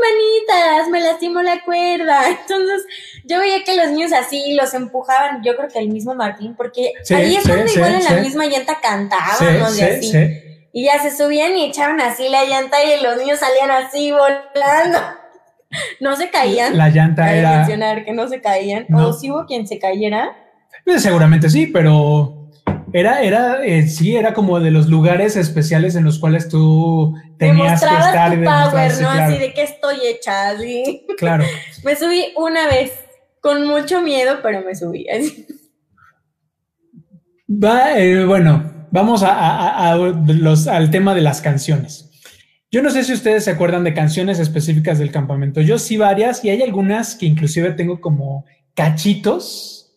manitas, 0.49 0.89
me 0.91 1.01
lastimó 1.01 1.43
la 1.43 1.63
cuerda. 1.65 2.29
Entonces 2.41 2.85
yo 3.25 3.41
veía 3.41 3.65
que 3.65 3.77
los 3.77 3.89
niños 3.89 4.13
así 4.13 4.55
los 4.55 4.75
empujaban. 4.75 5.43
Yo 5.43 5.57
creo 5.57 5.69
que 5.69 5.79
el 5.81 5.89
mismo 5.89 6.15
Martín, 6.15 6.55
porque 6.57 6.93
Sí, 7.03 7.15
ahí 7.15 7.37
es 7.37 7.43
sí, 7.43 7.51
donde 7.51 7.69
sí, 7.69 7.77
igual 7.79 7.95
en 7.95 8.05
la 8.05 8.11
misma 8.21 8.47
llanta 8.47 8.81
cantábamos 8.81 9.75
y 9.75 9.79
sí, 9.79 9.83
así. 9.85 10.11
sí. 10.13 10.41
Y 10.73 10.85
ya 10.87 11.01
se 11.01 11.17
subían 11.17 11.57
y 11.57 11.67
echaban 11.67 12.01
así 12.01 12.29
la 12.29 12.45
llanta 12.45 12.83
y 12.83 13.01
los 13.01 13.17
niños 13.17 13.39
salían 13.39 13.71
así 13.71 14.11
volando. 14.11 14.99
No 16.01 16.17
se 16.17 16.31
caían. 16.31 16.77
La 16.77 16.89
llanta 16.91 17.25
Cabe 17.27 17.39
era. 17.39 17.57
mencionar 17.59 18.05
que 18.05 18.13
no 18.13 18.29
se 18.29 18.41
caían. 18.41 18.87
No. 18.89 19.09
O 19.09 19.13
si 19.13 19.31
hubo 19.31 19.47
quien 19.47 19.67
se 19.67 19.79
cayera. 19.79 20.37
Pues, 20.85 21.03
seguramente 21.03 21.49
sí, 21.51 21.67
pero 21.67 22.51
era, 22.93 23.23
era, 23.23 23.65
eh, 23.65 23.87
sí, 23.89 24.17
era 24.17 24.35
como 24.35 24.61
de 24.61 24.71
los 24.71 24.87
lugares 24.89 25.37
especiales 25.37 25.97
en 25.97 26.05
los 26.05 26.19
cuales 26.19 26.49
tú 26.49 27.15
tenías 27.39 27.81
que 27.81 27.87
estar 27.87 28.33
y 28.33 28.37
tu 28.37 28.41
demostrar, 28.43 28.71
power, 28.71 28.93
¿no? 28.93 28.99
claro, 28.99 29.23
Así 29.35 29.39
de 29.39 29.53
que 29.55 29.63
estoy 29.63 29.97
hecha, 30.07 30.51
así. 30.51 31.07
claro. 31.19 31.45
Me 31.85 31.97
subí 31.97 32.27
una 32.37 32.67
vez, 32.69 32.93
con 33.41 33.67
mucho 33.67 34.01
miedo, 34.03 34.39
pero 34.43 34.63
me 34.63 34.75
subí. 34.75 35.09
así. 35.09 35.47
Va, 37.49 37.99
eh, 37.99 38.25
bueno, 38.25 38.87
vamos 38.91 39.23
a, 39.23 39.33
a- 39.35 39.93
a 39.93 39.97
los, 39.97 40.67
al 40.67 40.91
tema 40.91 41.15
de 41.15 41.21
las 41.21 41.41
canciones. 41.41 42.11
Yo 42.75 42.83
no 42.83 42.91
sé 42.91 43.05
si 43.05 43.13
ustedes 43.13 43.45
se 43.45 43.53
acuerdan 43.53 43.85
de 43.85 43.95
canciones 43.95 44.41
específicas 44.41 44.99
del 44.99 45.13
campamento. 45.13 45.61
Yo 45.61 45.79
sí 45.79 45.97
varias 45.97 46.45
y 46.45 46.51
hay 46.51 46.61
algunas 46.61 47.15
que 47.15 47.25
inclusive 47.27 47.71
tengo 47.71 48.01
como 48.01 48.47
cachitos 48.75 49.93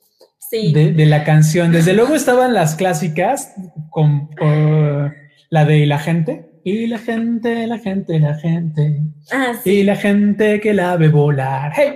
Sí. 0.51 0.71
de, 0.73 0.93
de 0.93 1.05
la 1.07 1.23
canción. 1.23 1.71
Desde 1.71 1.93
luego 1.93 2.13
estaban 2.13 2.53
las 2.53 2.75
clásicas 2.75 3.51
con, 3.89 4.27
con 4.27 5.11
la 5.49 5.65
de 5.65 5.79
"Y 5.79 5.85
la 5.87 5.97
gente. 5.97 6.51
Y 6.63 6.85
la 6.85 6.99
gente, 6.99 7.65
la 7.65 7.79
gente, 7.79 8.19
la 8.19 8.35
gente. 8.35 9.01
Ah, 9.31 9.53
Y 9.65 9.81
la 9.81 9.95
gente 9.95 10.59
que 10.61 10.75
la 10.75 10.95
ve 10.97 11.07
volar. 11.07 11.71
¡Hey! 11.75 11.93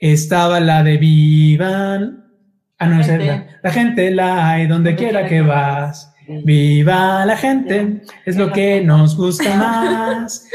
Estaba 0.00 0.58
la 0.58 0.82
de 0.82 0.96
Vivan 0.96 2.24
Ah, 2.78 2.86
no, 2.86 3.02
Gente. 3.04 3.26
la, 3.26 3.46
la 3.62 3.70
gente 3.70 4.10
la 4.10 4.48
hay 4.50 4.66
donde 4.66 4.90
Donde 4.92 4.96
quiera 4.96 5.20
quiera 5.20 5.28
que 5.28 5.34
que 5.36 5.40
vas. 5.42 6.14
Viva 6.28 7.24
la 7.24 7.36
gente, 7.36 8.00
es 8.24 8.36
lo 8.36 8.52
que 8.52 8.80
nos 8.80 9.16
gusta 9.16 9.54
más. 9.54 10.48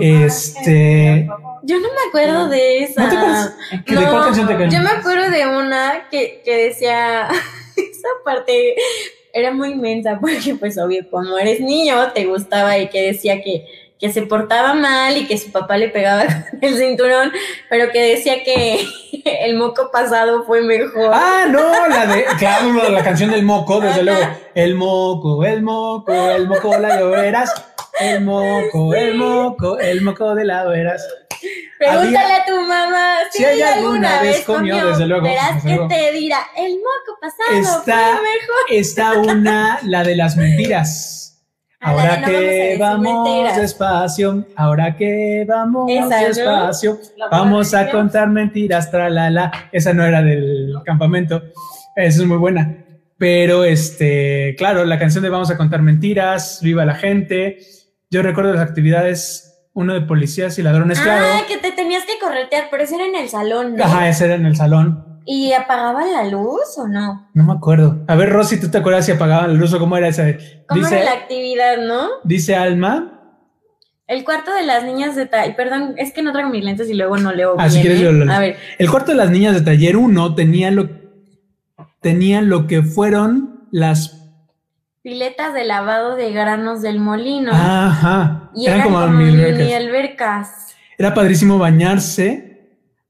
Este, 0.00 1.28
Yo 1.62 1.76
no 1.78 1.88
me 1.88 2.08
acuerdo 2.08 2.48
de 2.48 2.84
esa. 2.84 3.04
¿no 3.04 3.10
te 3.10 3.16
acuerdas? 3.16 3.56
¿Que 3.84 3.94
¿De 3.94 4.00
No, 4.00 4.10
cuál 4.10 4.24
canción 4.24 4.46
te 4.48 4.52
acuerdas? 4.54 4.74
Yo 4.74 4.82
me 4.82 4.90
acuerdo 4.90 5.30
de 5.30 5.46
una 5.46 6.08
que, 6.10 6.42
que 6.44 6.56
decía, 6.56 7.28
esa 7.76 8.08
parte 8.24 8.74
era 9.32 9.52
muy 9.52 9.70
inmensa 9.70 10.18
porque 10.20 10.54
pues 10.58 10.78
obvio, 10.78 11.08
como 11.10 11.38
eres 11.38 11.60
niño, 11.60 12.12
te 12.12 12.24
gustaba 12.24 12.76
y 12.78 12.88
que 12.88 13.02
decía 13.02 13.42
que, 13.42 13.64
que 13.98 14.12
se 14.12 14.22
portaba 14.22 14.74
mal 14.74 15.16
y 15.16 15.26
que 15.26 15.38
su 15.38 15.50
papá 15.52 15.76
le 15.78 15.88
pegaba 15.88 16.24
con 16.50 16.58
el 16.62 16.76
cinturón, 16.76 17.32
pero 17.70 17.90
que 17.92 18.00
decía 18.16 18.42
que 18.44 18.86
el 19.24 19.56
moco 19.56 19.90
pasado 19.90 20.44
fue 20.44 20.62
mejor. 20.62 21.10
Ah, 21.12 21.46
no, 21.48 21.88
la 21.88 22.06
de, 22.06 22.24
claro, 22.38 22.88
la 22.90 23.02
canción 23.02 23.30
del 23.30 23.42
moco, 23.42 23.80
desde 23.80 24.02
luego. 24.02 24.20
El 24.54 24.74
moco, 24.74 25.44
el 25.44 25.62
moco, 25.62 26.12
el 26.12 26.46
moco 26.46 26.76
la 26.78 27.00
lloveras. 27.00 27.52
El 27.98 28.20
moco, 28.24 28.94
el 28.94 29.14
moco, 29.14 29.78
el 29.78 30.02
moco 30.02 30.34
de 30.34 30.44
la 30.44 30.64
veras. 30.66 31.02
Pregúntale 31.78 32.18
había- 32.18 32.36
a 32.36 32.44
tu 32.44 32.60
mamá 32.60 33.16
si, 33.30 33.38
si 33.38 33.44
ella 33.44 33.74
alguna 33.76 34.20
vez 34.20 34.42
comió, 34.44 34.86
desde 34.86 35.06
luego, 35.06 35.26
Verás 35.26 35.54
desde 35.56 35.68
que 35.68 35.74
luego. 35.76 35.88
te 35.88 36.12
dirá, 36.12 36.38
el 36.56 36.72
moco 36.76 37.18
pasado 37.20 37.78
Está- 37.78 38.16
fue 38.18 38.22
mejor. 38.22 38.56
Está 38.70 39.12
una, 39.14 39.78
la 39.82 40.02
de 40.04 40.16
las 40.16 40.36
mentiras. 40.36 41.15
Ah, 41.80 41.92
la 41.92 42.02
Ahora 42.02 42.20
no 42.20 42.26
que 42.26 42.76
vamos 42.80 43.56
despacio, 43.56 44.46
ahora 44.56 44.96
que 44.96 45.44
vamos 45.46 45.86
despacio, 45.86 46.98
La 47.16 47.28
vamos 47.28 47.74
a 47.74 47.90
contar 47.90 48.28
mentiras, 48.28 48.90
tralala. 48.90 49.52
Esa 49.72 49.92
no 49.92 50.04
era 50.04 50.22
del 50.22 50.74
campamento. 50.84 51.42
Esa 51.94 52.22
es 52.22 52.26
muy 52.26 52.38
buena. 52.38 52.84
Pero 53.18 53.64
este, 53.64 54.54
claro, 54.58 54.84
la 54.84 54.98
canción 54.98 55.22
de 55.22 55.30
Vamos 55.30 55.50
a 55.50 55.56
contar 55.56 55.82
mentiras, 55.82 56.60
viva 56.62 56.84
la 56.84 56.94
gente. 56.94 57.58
Yo 58.10 58.22
recuerdo 58.22 58.52
las 58.52 58.62
actividades, 58.62 59.66
uno 59.72 59.94
de 59.94 60.02
policías 60.02 60.58
y 60.58 60.62
ladrones, 60.62 61.00
claro. 61.00 61.26
Ah, 61.34 61.42
que 61.48 61.58
te 61.58 61.72
tenías 61.72 62.04
que 62.04 62.18
corretear, 62.20 62.68
pero 62.70 62.82
eso 62.82 62.94
era 62.96 63.06
en 63.06 63.16
el 63.16 63.28
salón, 63.28 63.76
¿no? 63.76 63.84
Ajá, 63.84 64.08
ese 64.08 64.26
era 64.26 64.34
en 64.34 64.46
el 64.46 64.56
salón. 64.56 65.15
¿Y 65.28 65.52
apagaban 65.52 66.12
la 66.12 66.24
luz 66.24 66.78
o 66.78 66.86
no? 66.86 67.28
No 67.34 67.44
me 67.44 67.52
acuerdo. 67.52 68.04
A 68.06 68.14
ver, 68.14 68.30
Rosy, 68.30 68.60
¿tú 68.60 68.70
te 68.70 68.78
acuerdas 68.78 69.06
si 69.06 69.12
apagaban 69.12 69.52
la 69.54 69.58
luz 69.58 69.72
o 69.74 69.78
cómo 69.80 69.96
era 69.96 70.06
esa? 70.08 70.24
¿Cómo 70.68 70.80
Dice, 70.82 70.96
era 70.96 71.04
la 71.04 71.12
actividad, 71.20 71.78
no? 71.78 72.08
dice 72.24 72.54
Alma. 72.54 73.12
El 74.06 74.22
cuarto 74.22 74.54
de 74.54 74.62
las 74.62 74.84
niñas 74.84 75.16
de 75.16 75.26
tal. 75.26 75.56
Perdón, 75.56 75.94
es 75.96 76.12
que 76.12 76.22
no 76.22 76.30
traigo 76.32 76.48
mis 76.50 76.64
lentes 76.64 76.88
y 76.88 76.94
luego 76.94 77.16
no 77.18 77.32
leo 77.32 77.56
Ah, 77.58 77.62
bien. 77.66 77.70
si 77.70 77.80
quieres, 77.80 77.98
¿eh? 78.00 78.04
yo 78.04 78.12
lo 78.12 78.24
leo. 78.24 78.34
A 78.34 78.38
ver, 78.38 78.56
El 78.78 78.88
cuarto 78.88 79.10
de 79.10 79.18
las 79.18 79.30
niñas 79.30 79.54
de 79.54 79.62
taller 79.62 79.96
1 79.96 80.34
tenía 80.36 80.70
lo, 80.70 80.88
tenía 82.00 82.40
lo 82.40 82.68
que 82.68 82.82
fueron 82.84 83.66
las. 83.72 84.12
piletas 85.02 85.54
de 85.54 85.64
lavado 85.64 86.14
de 86.14 86.30
granos 86.32 86.82
del 86.82 87.00
molino. 87.00 87.50
Ajá. 87.52 88.50
y 88.54 88.66
eran 88.66 88.78
eran 88.80 88.92
como, 88.92 89.00
como, 89.06 89.18
mini 89.18 89.72
albercas. 89.74 90.68
Era 90.98 91.12
padrísimo 91.12 91.58
bañarse 91.58 92.55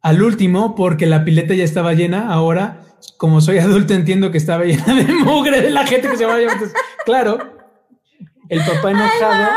al 0.07 0.23
último 0.23 0.77
porque 0.77 1.05
la 1.05 1.25
pileta 1.25 1.53
ya 1.55 1.65
estaba 1.65 1.93
llena. 1.93 2.33
Ahora, 2.33 2.83
como 3.17 3.41
soy 3.41 3.59
adulto, 3.59 3.93
entiendo 3.93 4.31
que 4.31 4.39
estaba 4.39 4.63
llena 4.65 4.95
de 4.95 5.13
mugre 5.13 5.61
de 5.61 5.71
la 5.71 5.85
gente 5.85 6.09
que 6.09 6.17
se 6.17 6.25
vaya. 6.25 6.45
Entonces, 6.53 6.73
claro, 7.05 7.39
el 8.49 8.61
papá 8.61 8.93
enojado. 8.93 9.49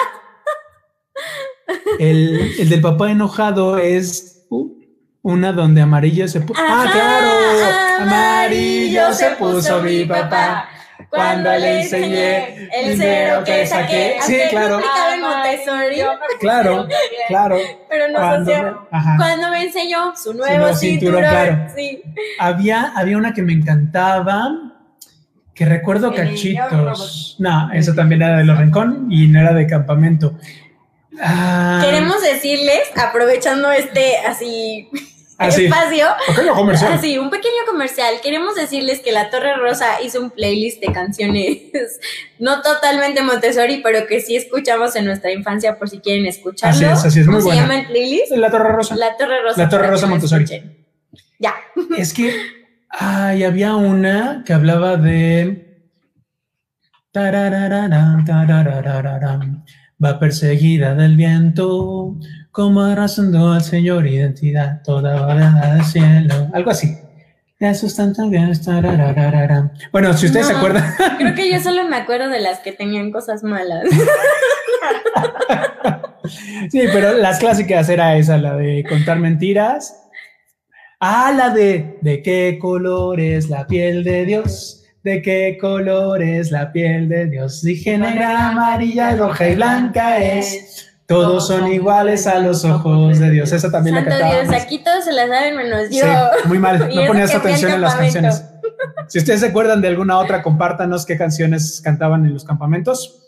El, 2.00 2.56
el 2.58 2.68
del 2.68 2.82
papá 2.82 3.12
enojado 3.12 3.78
es 3.78 4.48
uh, 4.50 4.74
una 5.22 5.54
donde 5.54 5.82
amarillo 5.82 6.28
se 6.28 6.42
puso. 6.42 6.60
Ah, 6.60 6.88
claro. 6.92 8.06
Amarillo 8.06 9.14
se 9.14 9.30
puso 9.36 9.84
mi 9.84 10.04
papá. 10.06 10.68
Cuando 11.10 11.50
le 11.52 11.82
enseñé 11.82 12.70
el 12.72 12.98
cero 12.98 13.42
que 13.44 13.66
saqué. 13.66 14.18
Sí, 14.22 14.38
claro. 14.50 14.70
no 14.70 14.76
aplicaba 14.78 15.16
en 15.16 15.22
Montessori, 15.22 16.02
Claro, 16.40 16.88
claro. 17.28 17.58
pero 17.90 18.08
nos 18.10 18.20
Cuando. 18.22 18.88
Cuando 19.18 19.50
me 19.50 19.64
enseñó 19.64 20.16
su 20.16 20.34
nuevo, 20.34 20.58
nuevo 20.58 20.76
cinturón. 20.76 21.22
cinturón, 21.22 21.22
claro. 21.22 21.68
Sí. 21.76 22.04
Había, 22.38 22.94
había 22.96 23.18
una 23.18 23.34
que 23.34 23.42
me 23.42 23.54
encantaba, 23.54 24.50
que 25.56 25.66
recuerdo 25.66 26.14
cachitos. 26.14 27.36
No, 27.40 27.72
eso 27.74 27.94
también 27.96 28.22
era 28.22 28.38
de 28.38 28.44
los 28.46 28.58
rincón 28.58 29.08
y 29.10 29.28
no 29.28 29.40
era 29.40 29.54
de 29.54 29.66
campamento. 29.66 30.38
Ah, 31.22 31.82
Queremos 31.84 32.22
decirles, 32.22 32.82
aprovechando 32.96 33.72
este 33.72 34.18
así 34.20 34.90
Ah, 35.42 35.50
sí. 35.52 35.66
espacio, 35.66 36.06
Pequeño 36.28 36.54
comercial. 36.54 36.94
así 36.94 37.18
un 37.18 37.30
pequeño 37.30 37.64
comercial, 37.66 38.16
queremos 38.22 38.56
decirles 38.56 39.00
que 39.00 39.12
La 39.14 39.30
Torre 39.30 39.56
Rosa 39.56 40.02
hizo 40.04 40.22
un 40.22 40.32
playlist 40.32 40.82
de 40.82 40.92
canciones, 40.92 41.60
no 42.40 42.62
totalmente 42.62 43.24
Montessori, 43.24 43.78
pero 43.82 44.06
que 44.06 44.20
sí 44.20 44.36
escuchamos 44.36 44.96
en 44.98 45.06
nuestra 45.06 45.32
infancia 45.32 45.78
por 45.80 45.90
si 45.90 46.00
quieren 46.00 46.26
escucharlo. 46.26 46.76
Así 46.76 46.84
es, 47.00 47.06
así 47.06 47.20
es, 47.22 47.26
¿Cómo 47.26 47.38
muy 47.38 47.42
se 47.42 47.48
buena. 47.56 47.62
llama 47.62 47.80
el 47.80 47.88
playlist? 47.88 48.32
La 48.34 48.52
Torre 48.52 48.72
Rosa. 48.74 48.96
La 48.98 49.16
Torre 49.18 49.42
Rosa. 49.42 49.64
La 49.64 49.70
Torre 49.70 49.88
Rosa 49.88 50.08
Montessori. 50.08 50.44
escuchen. 50.44 50.86
Ya. 51.40 51.54
Es 51.98 52.14
que, 52.14 52.34
ay, 52.90 53.44
había 53.44 53.76
una 53.76 54.44
que 54.46 54.52
hablaba 54.54 54.98
de. 54.98 55.66
Va 60.04 60.20
perseguida 60.20 60.96
del 60.96 61.16
viento, 61.18 62.16
como 62.60 62.82
arrasando 62.82 63.54
al 63.54 63.64
Señor 63.64 64.06
identidad, 64.06 64.82
toda 64.84 65.26
bajada 65.26 65.76
del 65.76 65.86
cielo. 65.86 66.50
Algo 66.52 66.72
así. 66.72 66.94
Bueno, 69.94 70.14
si 70.14 70.26
ustedes 70.26 70.48
se 70.48 70.54
acuerdan, 70.54 70.84
Creo 71.20 71.36
que 71.36 71.50
yo 71.50 71.62
solo 71.62 71.88
me 71.88 71.96
acuerdo 71.96 72.28
de 72.28 72.42
las 72.42 72.60
que 72.60 72.74
tenían 72.74 73.14
cosas 73.14 73.44
malas. 73.44 73.86
sí, 76.70 76.82
pero 76.92 77.14
las 77.14 77.40
clásicas 77.40 77.88
era 77.88 78.18
esa, 78.18 78.38
la 78.38 78.58
de 78.58 78.84
contar 78.90 79.20
mentiras. 79.20 79.96
Ah, 81.00 81.32
la 81.34 81.52
de 81.52 81.98
¿de 82.02 82.22
qué 82.22 82.58
color 82.60 83.22
es 83.22 83.50
la 83.50 83.68
piel 83.68 84.04
de 84.04 84.26
Dios? 84.26 84.84
¿De 85.02 85.22
qué 85.22 85.58
color 85.62 86.22
es 86.22 86.52
la 86.52 86.74
piel 86.74 87.08
de 87.08 87.28
Dios? 87.28 87.62
Dije 87.62 87.98
negra, 87.98 88.50
amarilla, 88.50 89.16
roja 89.16 89.48
y 89.48 89.56
blanca 89.56 90.18
es. 90.18 90.89
Todos 91.10 91.48
son 91.48 91.68
iguales 91.72 92.28
a 92.28 92.38
los 92.40 92.64
ojos 92.64 93.18
de 93.20 93.32
Dios. 93.32 93.52
Esa 93.52 93.70
también 93.72 93.96
la 93.96 94.02
Santo 94.04 94.16
cantábamos. 94.20 94.50
Dios, 94.52 94.62
aquí 94.64 94.78
todos 94.84 95.04
se 95.04 95.12
la 95.12 95.28
saben 95.28 95.58
menos 95.58 95.88
Sí, 95.90 95.98
yo. 96.00 96.06
muy 96.46 96.60
mal. 96.60 96.88
No 96.96 97.08
ponías 97.08 97.34
atención 97.34 97.72
en 97.74 97.82
las 97.82 97.96
canciones. 97.96 98.44
Si 99.10 99.18
ustedes 99.18 99.40
se 99.42 99.48
acuerdan 99.48 99.82
de 99.82 99.88
alguna 99.90 100.20
otra, 100.20 100.42
compártanos 100.44 101.06
qué 101.06 101.18
canciones 101.18 101.82
cantaban 101.84 102.24
en 102.26 102.34
los 102.34 102.46
campamentos. 102.46 103.20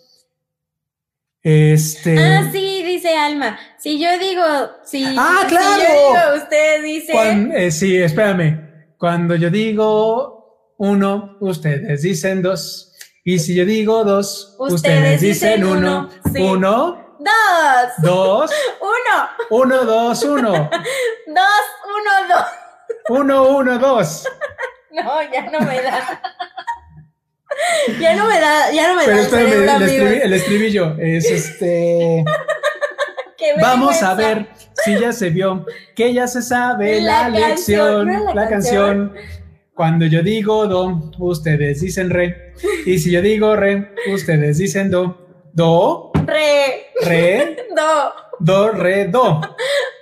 Este. 1.43 2.17
Ah, 2.19 2.49
sí, 2.51 2.83
dice 2.85 3.17
Alma. 3.17 3.57
Si 3.79 3.99
yo 3.99 4.07
digo, 4.19 4.43
si, 4.85 5.03
Ah, 5.17 5.39
si 5.41 5.47
claro. 5.47 5.65
yo 5.81 5.89
digo, 5.89 6.43
ustedes 6.43 6.83
dicen. 6.83 7.15
Cuan- 7.15 7.51
eh, 7.55 7.71
sí, 7.71 7.97
espérame. 7.97 8.93
Cuando 8.97 9.35
yo 9.35 9.49
digo 9.49 10.73
uno, 10.77 11.37
ustedes 11.41 12.03
dicen 12.03 12.41
dos. 12.43 12.93
Y 13.23 13.39
si 13.39 13.55
yo 13.55 13.65
digo 13.65 14.03
dos, 14.03 14.55
Ustedes 14.59 14.75
ustedes, 14.75 15.21
dicen 15.21 15.61
dicen 15.61 15.65
uno. 15.65 16.09
uno, 16.23 16.31
sí. 16.33 16.41
Uno, 16.41 17.10
Dos, 17.21 17.91
dos, 18.01 18.51
uno, 18.81 19.63
uno, 19.63 19.85
dos, 19.85 20.23
uno. 20.23 20.51
dos, 20.51 21.63
uno, 21.85 22.27
dos. 22.27 22.45
Uno, 23.09 23.43
uno, 23.57 23.77
dos. 23.79 24.27
No, 24.93 25.21
ya 25.31 25.49
no 25.49 25.61
me 25.61 25.81
da. 25.81 26.21
ya 27.97 28.13
no 28.13 28.27
me 28.27 28.39
da, 28.41 28.71
ya 28.73 28.89
no 28.89 28.95
me 28.95 29.05
Pero 29.05 29.15
da 29.15 29.77
el 29.77 29.83
espérame, 29.83 29.83
el, 29.83 30.21
el 30.23 30.33
estribillo 30.33 30.97
es 30.99 31.31
este. 31.31 32.25
Vamos 33.61 34.03
a 34.03 34.15
ver 34.15 34.47
si 34.83 34.99
ya 34.99 35.13
se 35.13 35.29
vio, 35.29 35.65
que 35.95 36.13
ya 36.13 36.27
se 36.27 36.41
sabe 36.41 36.99
La 36.99 37.29
la, 37.29 37.39
canción, 37.39 37.49
lección, 37.49 38.05
¿no 38.05 38.11
era 38.11 38.19
la 38.19 38.33
la, 38.33 38.49
canción. 38.49 39.15
Cuando 39.73 40.05
yo 40.07 40.21
digo 40.21 40.67
do, 40.67 41.09
ustedes 41.19 41.79
dicen 41.79 42.09
re. 42.09 42.53
Y 42.85 42.99
si 42.99 43.11
yo 43.11 43.21
digo 43.21 43.55
re, 43.55 43.95
ustedes 44.13 44.57
dicen 44.57 44.91
do. 44.91 45.17
Do, 45.53 46.11
Re, 46.25 46.80
re, 47.05 47.57
do, 47.75 48.13
do, 48.39 48.71
re, 48.71 49.05
do. 49.05 49.41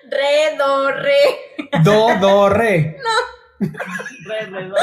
re, 0.10 0.58
do, 0.58 0.92
re. 0.92 1.82
Do, 1.84 2.20
do, 2.20 2.50
re. 2.50 2.98
Re, 3.60 4.46
re, 4.46 4.66
do. 4.70 4.76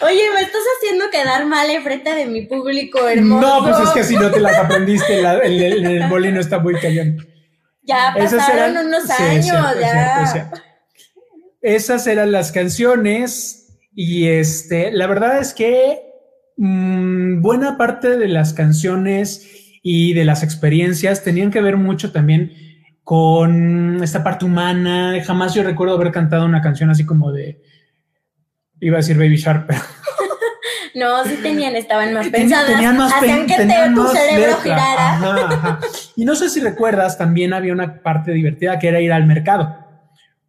Oye, 0.00 0.22
me 0.34 0.40
estás 0.40 0.62
haciendo 0.78 1.10
quedar 1.10 1.44
mal 1.46 1.70
enfrente 1.70 2.12
de 2.14 2.26
mi 2.26 2.42
público 2.46 3.06
hermoso. 3.08 3.40
No, 3.40 3.64
pues 3.64 3.78
es 3.88 3.90
que 3.94 4.02
si 4.04 4.16
no 4.16 4.30
te 4.30 4.40
las 4.40 4.56
aprendiste, 4.56 5.22
la- 5.22 5.38
el, 5.38 5.62
el- 5.62 5.86
el 5.86 6.08
molino 6.08 6.40
está 6.40 6.58
muy 6.58 6.74
cañón. 6.80 7.18
Ya 7.84 8.12
Esas 8.16 8.34
pasaron 8.46 8.70
eran- 8.72 8.86
unos 8.86 9.04
sí, 9.04 9.22
años, 9.22 9.44
es 9.74 9.80
ya. 9.80 9.92
cierto, 9.92 10.22
es 10.24 10.32
cierto. 10.32 10.60
Esas 11.62 12.06
eran 12.08 12.32
las 12.32 12.50
canciones 12.50 13.68
y 13.94 14.28
este, 14.28 14.90
la 14.90 15.06
verdad 15.06 15.38
es 15.38 15.54
que 15.54 16.11
mm, 16.56 17.40
buena 17.42 17.76
parte 17.76 18.16
de 18.16 18.28
las 18.28 18.52
canciones 18.52 19.48
y 19.82 20.14
de 20.14 20.24
las 20.24 20.42
experiencias 20.42 21.24
tenían 21.24 21.50
que 21.50 21.60
ver 21.60 21.76
mucho 21.76 22.12
también 22.12 22.52
con 23.04 24.02
esta 24.02 24.22
parte 24.22 24.44
humana. 24.44 25.14
Jamás 25.24 25.54
yo 25.54 25.62
recuerdo 25.62 25.94
haber 25.96 26.12
cantado 26.12 26.46
una 26.46 26.60
canción 26.62 26.90
así 26.90 27.04
como 27.04 27.32
de, 27.32 27.60
iba 28.80 28.96
a 28.96 29.00
decir 29.00 29.16
Baby 29.16 29.36
Shark, 29.36 29.66
pero 29.66 29.80
No, 30.94 31.24
sí 31.24 31.38
tenían, 31.42 31.74
estaban 31.74 32.12
más 32.12 32.28
pensadas. 32.28 32.66
tenían 32.70 32.98
más 32.98 33.12
hacían 33.14 33.46
que 33.46 33.56
te- 33.56 33.64
tu 33.94 34.06
cerebro 34.08 34.46
letra. 34.46 34.56
girara. 34.62 35.14
Ajá, 35.14 35.46
ajá. 35.48 35.80
Y 36.16 36.24
no 36.26 36.34
sé 36.36 36.50
si 36.50 36.60
recuerdas, 36.60 37.16
también 37.16 37.54
había 37.54 37.72
una 37.72 38.02
parte 38.02 38.30
divertida 38.32 38.78
que 38.78 38.88
era 38.88 39.00
ir 39.00 39.10
al 39.10 39.24
mercado. 39.26 39.74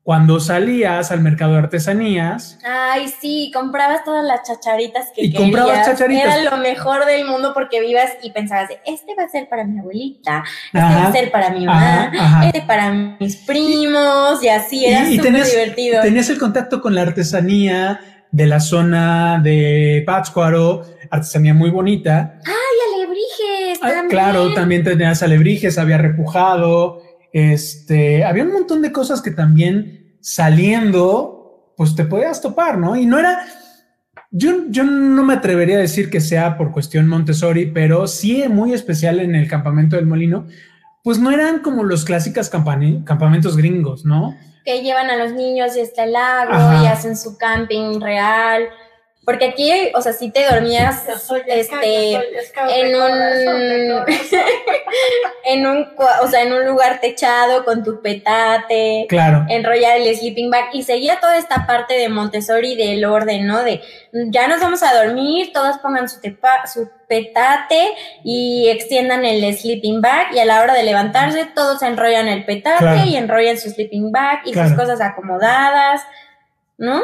Cuando 0.03 0.41
salías 0.41 1.11
al 1.11 1.21
mercado 1.21 1.53
de 1.53 1.59
artesanías, 1.59 2.59
Ay, 2.65 3.07
sí, 3.21 3.51
comprabas 3.53 4.03
todas 4.03 4.25
las 4.25 4.41
chacharitas 4.45 5.05
que 5.15 5.23
Y 5.23 5.31
querías. 5.31 5.41
comprabas 5.41 5.85
chacharitas. 5.87 6.39
Era 6.39 6.51
lo 6.51 6.57
mejor 6.57 7.05
del 7.05 7.25
mundo 7.25 7.53
porque 7.53 7.79
vivas 7.79 8.09
y 8.21 8.31
pensabas, 8.31 8.69
este 8.85 9.15
va 9.15 9.23
a 9.23 9.29
ser 9.29 9.47
para 9.47 9.63
mi 9.63 9.79
abuelita, 9.79 10.43
este 10.65 10.77
va 10.79 11.05
a 11.07 11.11
ser 11.13 11.31
para 11.31 11.51
mi 11.51 11.65
mamá, 11.65 12.11
ajá, 12.13 12.25
ajá. 12.25 12.45
este 12.47 12.61
para 12.63 12.91
mis 12.91 13.37
primos 13.37 14.43
y 14.43 14.49
así, 14.49 14.85
era 14.85 15.07
y, 15.07 15.13
y 15.13 15.15
súper 15.17 15.31
tenías, 15.31 15.51
divertido. 15.51 16.01
tenías 16.01 16.29
el 16.29 16.37
contacto 16.39 16.81
con 16.81 16.95
la 16.95 17.03
artesanía 17.03 18.01
de 18.31 18.45
la 18.47 18.59
zona 18.59 19.39
de 19.41 20.03
Pátzcuaro, 20.05 20.81
artesanía 21.11 21.53
muy 21.53 21.69
bonita. 21.69 22.39
Y 22.45 22.99
alebrijes 22.99 23.79
Ah, 23.81 23.87
también. 23.89 24.09
Claro, 24.09 24.53
también 24.53 24.83
tenías 24.83 25.23
alebrijes, 25.23 25.77
había 25.77 25.97
repujado, 25.97 27.02
este, 27.33 28.23
había 28.23 28.43
un 28.43 28.53
montón 28.53 28.81
de 28.81 28.91
cosas 28.93 29.21
que 29.21 29.31
también 29.31 30.17
saliendo, 30.21 31.73
pues 31.75 31.95
te 31.95 32.05
podías 32.05 32.41
topar, 32.41 32.77
¿no? 32.77 32.95
Y 32.95 33.05
no 33.05 33.19
era, 33.19 33.45
yo, 34.31 34.51
yo 34.69 34.85
no 34.85 35.23
me 35.23 35.33
atrevería 35.33 35.75
a 35.75 35.81
decir 35.81 36.09
que 36.09 36.21
sea 36.21 36.57
por 36.57 36.71
cuestión 36.71 37.09
Montessori, 37.09 37.65
pero 37.65 38.07
sí 38.07 38.45
muy 38.47 38.73
especial 38.73 39.19
en 39.19 39.35
el 39.35 39.49
campamento 39.49 39.97
del 39.97 40.05
molino, 40.05 40.47
pues 41.03 41.19
no 41.19 41.31
eran 41.31 41.59
como 41.59 41.83
los 41.83 42.05
clásicos 42.05 42.49
campamentos 42.49 43.57
gringos, 43.57 44.05
¿no? 44.05 44.33
que 44.63 44.81
llevan 44.81 45.09
a 45.09 45.17
los 45.17 45.33
niños 45.33 45.75
y 45.75 45.81
está 45.81 46.05
el 46.05 46.13
lago 46.13 46.53
Ajá. 46.53 46.83
y 46.83 46.87
hacen 46.87 47.17
su 47.17 47.37
camping 47.37 47.99
real. 47.99 48.63
Porque 49.25 49.45
aquí, 49.45 49.71
o 49.95 50.01
sea, 50.01 50.11
si 50.11 50.31
te 50.31 50.45
dormías 50.45 51.03
este, 51.47 52.13
en 52.75 52.95
un, 52.95 53.11
en 55.45 55.65
un, 55.65 55.87
o 56.21 56.27
sea, 56.27 56.41
en 56.43 56.53
un 56.53 56.65
lugar 56.65 56.99
techado 57.01 57.63
con 57.65 57.83
tu 57.83 58.01
petate, 58.01 59.05
Claro. 59.09 59.45
enrollar 59.49 59.97
el 59.97 60.15
sleeping 60.15 60.49
bag 60.49 60.65
y 60.73 60.83
seguía 60.83 61.19
toda 61.19 61.37
esta 61.37 61.65
parte 61.65 61.93
de 61.95 62.09
Montessori 62.09 62.75
del 62.75 63.03
orden, 63.05 63.47
¿no? 63.47 63.63
De 63.63 63.81
ya 64.11 64.47
nos 64.47 64.59
vamos 64.59 64.83
a 64.83 64.93
dormir, 64.93 65.51
todos 65.53 65.77
pongan 65.77 66.07
su, 66.09 66.19
tepa- 66.21 66.65
su 66.71 66.89
petate 67.07 67.93
y 68.23 68.67
extiendan 68.69 69.25
el 69.25 69.55
sleeping 69.55 70.01
bag 70.01 70.33
y 70.33 70.39
a 70.39 70.45
la 70.45 70.61
hora 70.61 70.73
de 70.73 70.83
levantarse 70.83 71.45
todos 71.45 71.81
enrollan 71.81 72.27
el 72.27 72.45
petate 72.45 72.77
Claro. 72.79 73.05
y 73.09 73.15
enrollan 73.15 73.57
su 73.57 73.69
sleeping 73.69 74.11
bag 74.11 74.41
y 74.45 74.51
Claro. 74.51 74.69
sus 74.69 74.77
cosas 74.77 75.01
acomodadas, 75.01 76.01
¿no? 76.77 77.01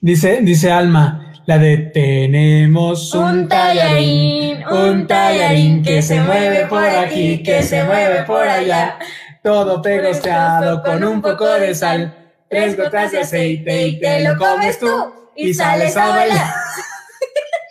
Dice, 0.00 0.38
dice 0.42 0.70
Alma, 0.72 1.31
la 1.46 1.58
de 1.58 1.76
tenemos 1.76 3.14
un, 3.14 3.48
tallarín, 3.48 4.64
un 4.68 5.06
tallarín 5.06 5.82
que 5.82 6.02
se 6.02 6.20
mueve 6.20 6.66
por 6.66 6.84
aquí, 6.84 7.42
que 7.42 7.62
se 7.62 7.82
mueve 7.84 8.22
por 8.22 8.46
allá, 8.46 8.98
todo 9.42 9.82
pegosteado 9.82 10.82
con 10.82 11.02
un 11.02 11.20
poco 11.20 11.46
de 11.46 11.74
sal, 11.74 12.14
tres 12.48 12.76
gotas 12.76 13.12
de 13.12 13.20
aceite 13.20 13.86
y 13.88 13.98
te 13.98 14.22
lo 14.22 14.36
comes 14.36 14.78
tú 14.78 15.12
y 15.34 15.52
sales 15.52 15.96
a 15.96 16.08
bailar. 16.08 16.54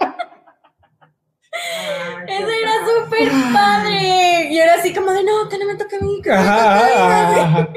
Eso 2.28 2.50
era 2.50 2.72
súper 3.26 3.54
padre. 3.54 4.50
Y 4.52 4.58
era 4.58 4.76
así 4.76 4.94
como 4.94 5.12
de, 5.12 5.24
no, 5.24 5.50
que 5.50 5.58
no 5.58 5.66
me 5.66 5.76
toque 5.76 5.96
a 5.96 6.00
mí. 6.00 6.22
que 6.24 6.30
no 6.30 6.36
me 6.36 6.42
Ajá, 6.42 6.80
toque 6.80 6.94
a 6.94 7.08
mí". 7.08 7.40
ajá, 7.40 7.44
ajá. 7.60 7.70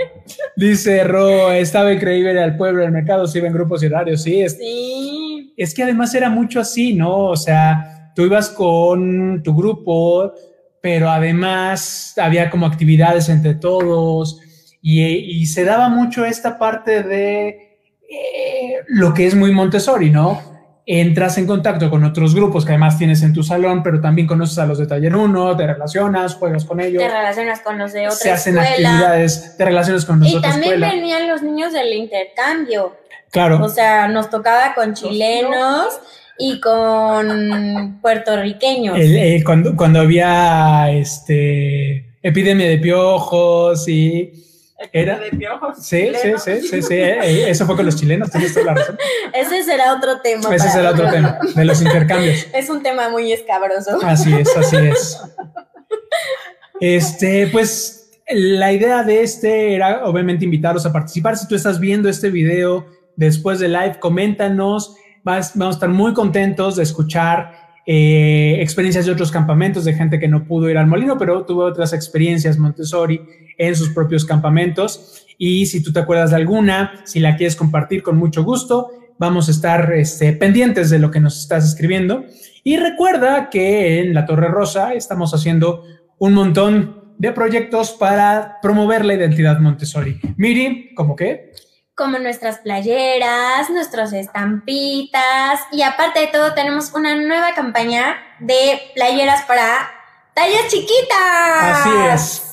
Dice 0.57 1.05
Ro, 1.05 1.53
estaba 1.53 1.93
increíble 1.93 2.41
al 2.43 2.57
pueblo, 2.57 2.85
al 2.85 2.93
mercado, 2.93 3.27
se 3.27 3.39
iba 3.39 3.47
en 3.49 3.55
grupos 3.55 3.83
y 3.83 3.87
horarios, 3.87 4.23
sí, 4.23 4.41
es, 4.41 4.57
Sí. 4.57 5.53
es 5.57 5.75
que 5.75 5.83
además 5.83 6.15
era 6.15 6.31
mucho 6.31 6.61
así, 6.61 6.95
¿no? 6.95 7.17
O 7.27 7.37
sea, 7.37 8.13
tú 8.15 8.23
ibas 8.23 8.49
con 8.51 9.43
tu 9.43 9.55
grupo, 9.55 10.33
pero 10.81 11.11
además 11.11 12.15
había 12.17 12.51
como 12.51 12.67
actividades 12.67 13.29
entre 13.29 13.55
todos 13.55 14.41
y, 14.81 15.03
y 15.03 15.47
se 15.47 15.65
daba 15.65 15.89
mucho 15.89 16.25
esta 16.25 16.59
parte 16.59 17.03
de 17.03 17.49
eh, 17.49 18.77
lo 18.89 19.13
que 19.15 19.27
es 19.27 19.35
muy 19.35 19.51
Montessori, 19.53 20.11
¿no? 20.11 20.41
Entras 20.87 21.39
en 21.39 21.47
contacto 21.47 21.89
con 21.89 22.05
otros 22.05 22.35
grupos 22.35 22.65
que 22.67 22.73
además 22.73 22.99
tienes 22.99 23.23
en 23.23 23.33
tu 23.33 23.43
salón, 23.43 23.83
pero 23.83 24.03
también 24.03 24.27
conoces 24.27 24.59
a 24.59 24.67
los 24.67 24.77
de 24.79 24.87
taller 24.87 25.17
1, 25.17 25.57
te 25.57 25.67
relacionas, 25.67 26.35
juegas 26.35 26.65
con 26.67 26.79
ellos, 26.81 27.03
Te 27.03 27.09
relacionas 27.09 27.61
con 27.61 27.79
los 27.79 27.93
de 27.95 28.01
otra 28.07 28.17
se 28.17 28.31
hacen 28.31 28.59
escuela. 28.59 28.91
actividades, 28.91 29.57
te 29.57 29.65
relacionas 29.65 30.05
con 30.05 30.21
los 30.21 30.29
de 30.29 30.35
Y 30.35 30.37
otra 30.37 30.51
también 30.51 30.75
escuela. 30.75 30.93
venían 30.95 31.29
los 31.29 31.43
niños 31.43 31.73
del 31.73 31.95
intercambio. 31.95 32.97
Claro. 33.31 33.65
O 33.65 33.69
sea, 33.71 34.09
nos 34.09 34.29
tocaba 34.29 34.75
con 34.75 34.93
chilenos 34.93 35.87
y 36.39 36.61
con 36.61 37.99
puertorriqueños. 38.03 38.99
El- 38.99 39.17
el- 39.17 39.43
cuando, 39.45 39.75
cuando 39.77 40.01
había 40.01 40.91
este 40.91 42.11
epidemia 42.23 42.69
de 42.69 42.77
piojos 42.79 43.89
y 43.89 44.33
era 44.93 45.19
de 45.19 45.31
piojos. 45.31 45.77
sí, 45.85 46.11
sí, 46.21 46.33
sí, 46.39 46.61
sí, 46.69 46.83
sí, 46.83 46.95
eh, 46.95 47.49
eso 47.49 47.65
fue 47.67 47.77
con 47.77 47.87
los 47.87 47.97
chilenos, 47.97 48.31
tienes 48.31 48.53
toda 48.55 48.67
la 48.67 48.75
razón. 48.75 48.99
Ese 49.33 49.63
será 49.63 49.95
otro 49.95 50.21
tema. 50.21 50.55
Ese 50.55 50.69
será 50.71 50.91
otro 50.91 51.09
tema 51.11 51.39
de 51.55 51.65
los 51.65 51.81
intercambios. 51.81 52.47
Es 52.53 52.69
un 52.71 52.83
tema 52.83 53.09
muy 53.09 53.33
escabroso. 53.33 53.99
Así 54.03 54.33
es, 54.35 54.57
así 54.57 54.77
es. 54.77 55.21
Este, 56.81 57.47
pues 57.49 58.11
la 58.29 58.73
idea 58.73 59.03
de 59.03 59.23
este 59.23 59.75
era 59.75 60.05
obviamente 60.07 60.45
invitarlos 60.45 60.85
a 60.87 60.93
participar. 60.93 61.37
Si 61.37 61.47
tú 61.47 61.55
estás 61.55 61.79
viendo 61.79 62.09
este 62.09 62.31
video 62.31 62.87
después 63.17 63.59
de 63.61 63.69
live, 63.69 63.99
coméntanos. 64.01 64.97
Vas- 65.23 65.53
vamos 65.55 65.77
a 65.77 65.79
estar 65.79 65.89
muy 65.89 66.13
contentos 66.13 66.77
de 66.77 66.83
escuchar 66.83 67.64
eh, 67.87 68.59
experiencias 68.61 69.07
de 69.07 69.13
otros 69.13 69.31
campamentos, 69.31 69.85
de 69.85 69.95
gente 69.95 70.19
que 70.19 70.29
no 70.29 70.45
pudo 70.45 70.71
ir 70.71 70.79
al 70.79 70.87
molino, 70.87 71.19
pero 71.19 71.45
tuvo 71.45 71.65
otras 71.65 71.93
experiencias 71.93 72.59
Montessori 72.59 73.21
en 73.59 73.77
sus 73.77 73.91
propios 73.91 74.25
campamentos. 74.25 75.27
Y 75.39 75.67
si 75.67 75.83
tú 75.83 75.93
te 75.93 76.01
acuerdas 76.01 76.31
de 76.31 76.37
alguna, 76.37 77.03
si 77.05 77.21
la 77.21 77.37
quieres 77.37 77.57
compartir 77.57 78.03
con 78.03 78.17
mucho 78.17 78.45
gusto, 78.45 78.89
vamos 79.19 79.49
a 79.49 79.51
estar 79.51 79.93
este, 79.93 80.33
pendientes 80.33 80.91
de 80.91 80.99
lo 80.99 81.11
que 81.11 81.21
nos 81.21 81.39
estás 81.39 81.65
escribiendo. 81.65 82.25
Y 82.63 82.77
recuerda 82.77 83.51
que 83.51 84.01
en 84.01 84.15
La 84.15 84.25
Torre 84.25 84.49
Rosa 84.49 84.95
estamos 84.95 85.35
haciendo 85.35 85.85
un 86.19 86.33
montón 86.33 87.05
de 87.19 87.33
proyectos 87.33 87.93
para 87.93 88.57
promover 88.63 89.05
la 89.05 89.15
identidad 89.15 89.61
Montessori. 89.61 90.19
Miri, 90.37 90.95
¿cómo 90.95 91.15
qué? 91.15 91.53
Como 91.95 92.19
nuestras 92.19 92.59
playeras, 92.59 93.71
nuestras 93.71 94.13
estampitas 94.13 95.61
y 95.71 95.83
aparte 95.83 96.21
de 96.21 96.27
todo 96.27 96.53
tenemos 96.55 96.93
una 96.93 97.15
nueva 97.15 97.55
campaña 97.55 98.17
de 98.41 98.79
playeras 98.95 99.43
para 99.43 99.91
tallas 100.35 100.69
chiquitas. 100.69 101.87
Así 101.87 101.91
es. 102.13 102.51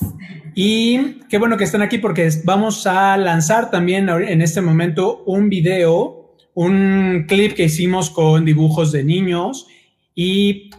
Y 0.54 1.20
qué 1.30 1.38
bueno 1.40 1.58
que 1.58 1.64
están 1.64 1.82
aquí 1.82 1.98
porque 1.98 2.30
vamos 2.44 2.86
a 2.86 3.18
lanzar 3.18 3.72
también 3.72 4.10
en 4.10 4.42
este 4.42 4.62
momento 4.62 5.24
un 5.26 5.50
video, 5.50 6.36
un 6.54 7.26
clip 7.28 7.56
que 7.56 7.64
hicimos 7.64 8.10
con 8.10 8.46
dibujos 8.46 8.92
de 8.92 9.04
niños 9.04 9.66
y 10.14 10.70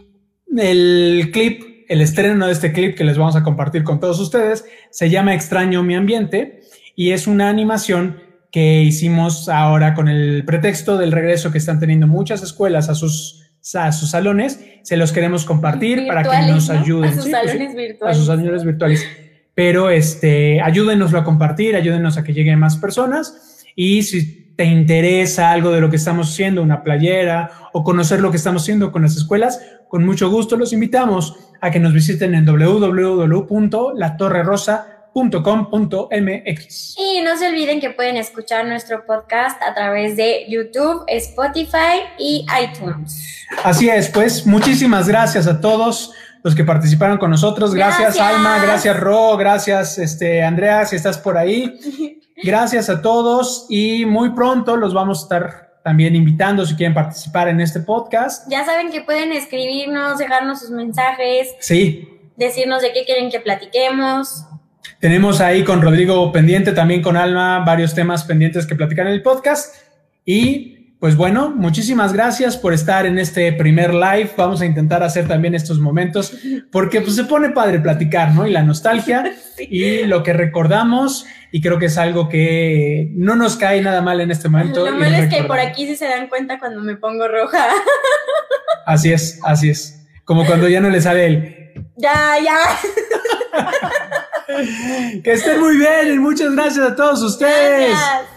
el 0.57 1.31
clip, 1.33 1.85
el 1.89 2.01
estreno 2.01 2.45
de 2.45 2.53
este 2.53 2.71
clip 2.71 2.95
que 2.95 3.03
les 3.03 3.17
vamos 3.17 3.35
a 3.35 3.43
compartir 3.43 3.83
con 3.83 3.99
todos 3.99 4.19
ustedes 4.19 4.63
se 4.89 5.09
llama 5.09 5.33
Extraño 5.33 5.83
mi 5.83 5.95
ambiente 5.95 6.61
y 6.95 7.11
es 7.11 7.27
una 7.27 7.49
animación 7.49 8.32
que 8.53 8.83
hicimos 8.83 9.49
ahora 9.49 9.95
con 9.95 10.07
el 10.07 10.45
pretexto 10.45 10.99
del 10.99 11.11
regreso 11.11 11.51
que 11.51 11.57
están 11.57 11.79
teniendo 11.79 12.05
muchas 12.05 12.43
escuelas 12.43 12.87
a 12.87 12.93
sus, 12.93 13.51
a 13.73 13.91
sus 13.91 14.11
salones. 14.11 14.59
Se 14.83 14.95
los 14.95 15.11
queremos 15.11 15.43
compartir 15.43 16.05
para 16.07 16.21
que 16.21 16.51
nos 16.51 16.69
¿no? 16.69 16.79
ayuden. 16.79 17.09
A 17.09 17.13
sus 17.15 17.23
Sí, 17.23 17.31
pues 17.31 17.49
salones 17.49 17.71
a 17.73 17.75
virtuales. 17.75 18.17
sus 18.17 18.27
salones 18.27 18.63
virtuales. 18.63 19.07
Pero 19.55 19.89
este, 19.89 20.61
ayúdenoslo 20.61 21.17
a 21.17 21.23
compartir, 21.23 21.75
ayúdenos 21.75 22.15
a 22.17 22.23
que 22.23 22.31
lleguen 22.31 22.59
más 22.59 22.77
personas. 22.77 23.65
Y 23.75 24.03
si 24.03 24.53
te 24.55 24.65
interesa 24.65 25.49
algo 25.49 25.71
de 25.71 25.81
lo 25.81 25.89
que 25.89 25.95
estamos 25.95 26.29
haciendo, 26.31 26.61
una 26.61 26.83
playera 26.83 27.49
o 27.73 27.83
conocer 27.83 28.21
lo 28.21 28.29
que 28.29 28.37
estamos 28.37 28.61
haciendo 28.61 28.91
con 28.91 29.01
las 29.01 29.17
escuelas, 29.17 29.59
con 29.89 30.05
mucho 30.05 30.29
gusto 30.29 30.57
los 30.57 30.73
invitamos 30.73 31.35
a 31.59 31.71
que 31.71 31.79
nos 31.79 31.91
visiten 31.91 32.35
en 32.35 32.45
www.latorrerosa.com.mx. 35.13 36.95
Y 36.97 37.21
no 37.21 37.37
se 37.37 37.47
olviden 37.47 37.79
que 37.79 37.91
pueden 37.91 38.17
escuchar 38.17 38.65
nuestro 38.65 39.05
podcast 39.05 39.61
a 39.61 39.73
través 39.73 40.17
de 40.17 40.45
YouTube, 40.49 41.03
Spotify 41.07 42.03
y 42.17 42.45
iTunes. 42.61 43.45
Así 43.63 43.89
es, 43.89 44.09
pues 44.09 44.45
muchísimas 44.45 45.07
gracias 45.07 45.47
a 45.47 45.61
todos 45.61 46.11
los 46.43 46.55
que 46.55 46.63
participaron 46.63 47.17
con 47.17 47.31
nosotros. 47.31 47.73
Gracias, 47.73 48.15
Gracias. 48.15 48.27
Alma, 48.27 48.59
gracias 48.59 48.99
Ro, 48.99 49.37
gracias 49.37 49.97
este, 49.97 50.43
Andrea, 50.43 50.85
si 50.85 50.95
estás 50.95 51.17
por 51.17 51.37
ahí. 51.37 52.19
Gracias 52.35 52.89
a 52.89 53.01
todos 53.01 53.67
y 53.69 54.05
muy 54.05 54.31
pronto 54.31 54.75
los 54.75 54.93
vamos 54.93 55.19
a 55.19 55.21
estar 55.23 55.79
también 55.83 56.15
invitando 56.15 56.65
si 56.65 56.75
quieren 56.75 56.93
participar 56.93 57.47
en 57.47 57.61
este 57.61 57.79
podcast. 57.79 58.49
Ya 58.49 58.65
saben 58.65 58.91
que 58.91 59.01
pueden 59.01 59.31
escribirnos, 59.31 60.17
dejarnos 60.17 60.59
sus 60.59 60.71
mensajes, 60.71 61.55
Sí, 61.59 62.09
decirnos 62.35 62.81
de 62.81 62.91
qué 62.91 63.05
quieren 63.05 63.29
que 63.29 63.39
platiquemos. 63.39 64.45
Tenemos 64.99 65.41
ahí 65.41 65.63
con 65.63 65.81
Rodrigo 65.81 66.31
pendiente, 66.31 66.71
también 66.71 67.01
con 67.01 67.17
Alma, 67.17 67.59
varios 67.59 67.93
temas 67.93 68.23
pendientes 68.23 68.65
que 68.65 68.75
platicar 68.75 69.07
en 69.07 69.13
el 69.13 69.21
podcast. 69.21 69.75
Y 70.25 70.95
pues 71.03 71.17
bueno, 71.17 71.49
muchísimas 71.49 72.13
gracias 72.13 72.55
por 72.55 72.73
estar 72.73 73.05
en 73.05 73.19
este 73.19 73.51
primer 73.51 73.93
live. 73.93 74.31
Vamos 74.37 74.61
a 74.61 74.65
intentar 74.65 75.03
hacer 75.03 75.27
también 75.27 75.53
estos 75.53 75.77
momentos 75.77 76.33
porque 76.71 77.01
pues 77.01 77.17
se 77.17 77.25
pone 77.25 77.49
padre 77.49 77.81
platicar, 77.81 78.33
¿no? 78.33 78.47
Y 78.47 78.51
la 78.51 78.63
nostalgia 78.63 79.33
y 79.59 80.03
lo 80.03 80.23
que 80.23 80.31
recordamos 80.31 81.25
y 81.51 81.59
creo 81.59 81.77
que 81.77 81.87
es 81.87 81.97
algo 81.97 82.29
que 82.29 83.11
no 83.15 83.35
nos 83.35 83.57
cae 83.57 83.81
nada 83.81 84.01
mal 84.01 84.21
en 84.21 84.31
este 84.31 84.47
momento. 84.47 84.85
Lo 84.85 84.97
malo 84.97 85.17
es 85.17 85.33
que 85.33 85.43
por 85.43 85.59
aquí 85.59 85.85
sí 85.85 85.97
se 85.97 86.05
dan 86.05 86.29
cuenta 86.29 86.57
cuando 86.57 86.79
me 86.79 86.95
pongo 86.95 87.27
roja. 87.27 87.67
Así 88.85 89.11
es, 89.11 89.39
así 89.43 89.69
es. 89.69 90.05
Como 90.25 90.45
cuando 90.45 90.67
ya 90.67 90.81
no 90.81 90.89
le 90.89 90.99
sale 90.99 91.25
el... 91.25 91.83
ya, 91.95 92.37
ya. 92.43 92.57
Que 95.23 95.33
estén 95.33 95.59
muy 95.59 95.77
bien 95.77 96.13
y 96.13 96.19
muchas 96.19 96.53
gracias 96.53 96.91
a 96.91 96.95
todos 96.95 97.21
ustedes. 97.21 97.89
Gracias. 97.89 98.29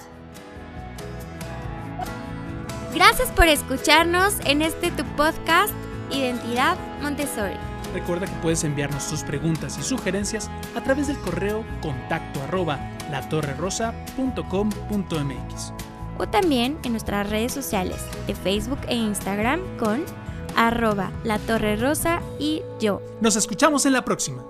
Gracias 2.94 3.30
por 3.32 3.46
escucharnos 3.46 4.34
en 4.46 4.62
este 4.62 4.90
tu 4.90 5.04
podcast 5.16 5.72
Identidad 6.10 6.78
Montessori. 7.02 7.56
Recuerda 7.92 8.26
que 8.26 8.32
puedes 8.42 8.64
enviarnos 8.64 9.06
tus 9.08 9.22
preguntas 9.22 9.78
y 9.78 9.82
sugerencias 9.82 10.50
a 10.74 10.82
través 10.82 11.06
del 11.06 11.18
correo 11.18 11.64
contacto 11.82 12.42
arroba 12.42 12.78
latorrerosa.com.mx. 13.10 15.72
O 16.18 16.26
también 16.26 16.78
en 16.84 16.92
nuestras 16.92 17.28
redes 17.28 17.52
sociales 17.52 17.98
de 18.26 18.34
Facebook 18.34 18.78
e 18.88 18.96
Instagram 18.96 19.60
con 19.78 20.04
arroba 20.56 21.12
la 21.22 21.38
torre 21.38 21.76
rosa 21.76 22.20
y 22.38 22.62
yo. 22.80 23.02
Nos 23.20 23.36
escuchamos 23.36 23.84
en 23.84 23.92
la 23.92 24.04
próxima. 24.04 24.42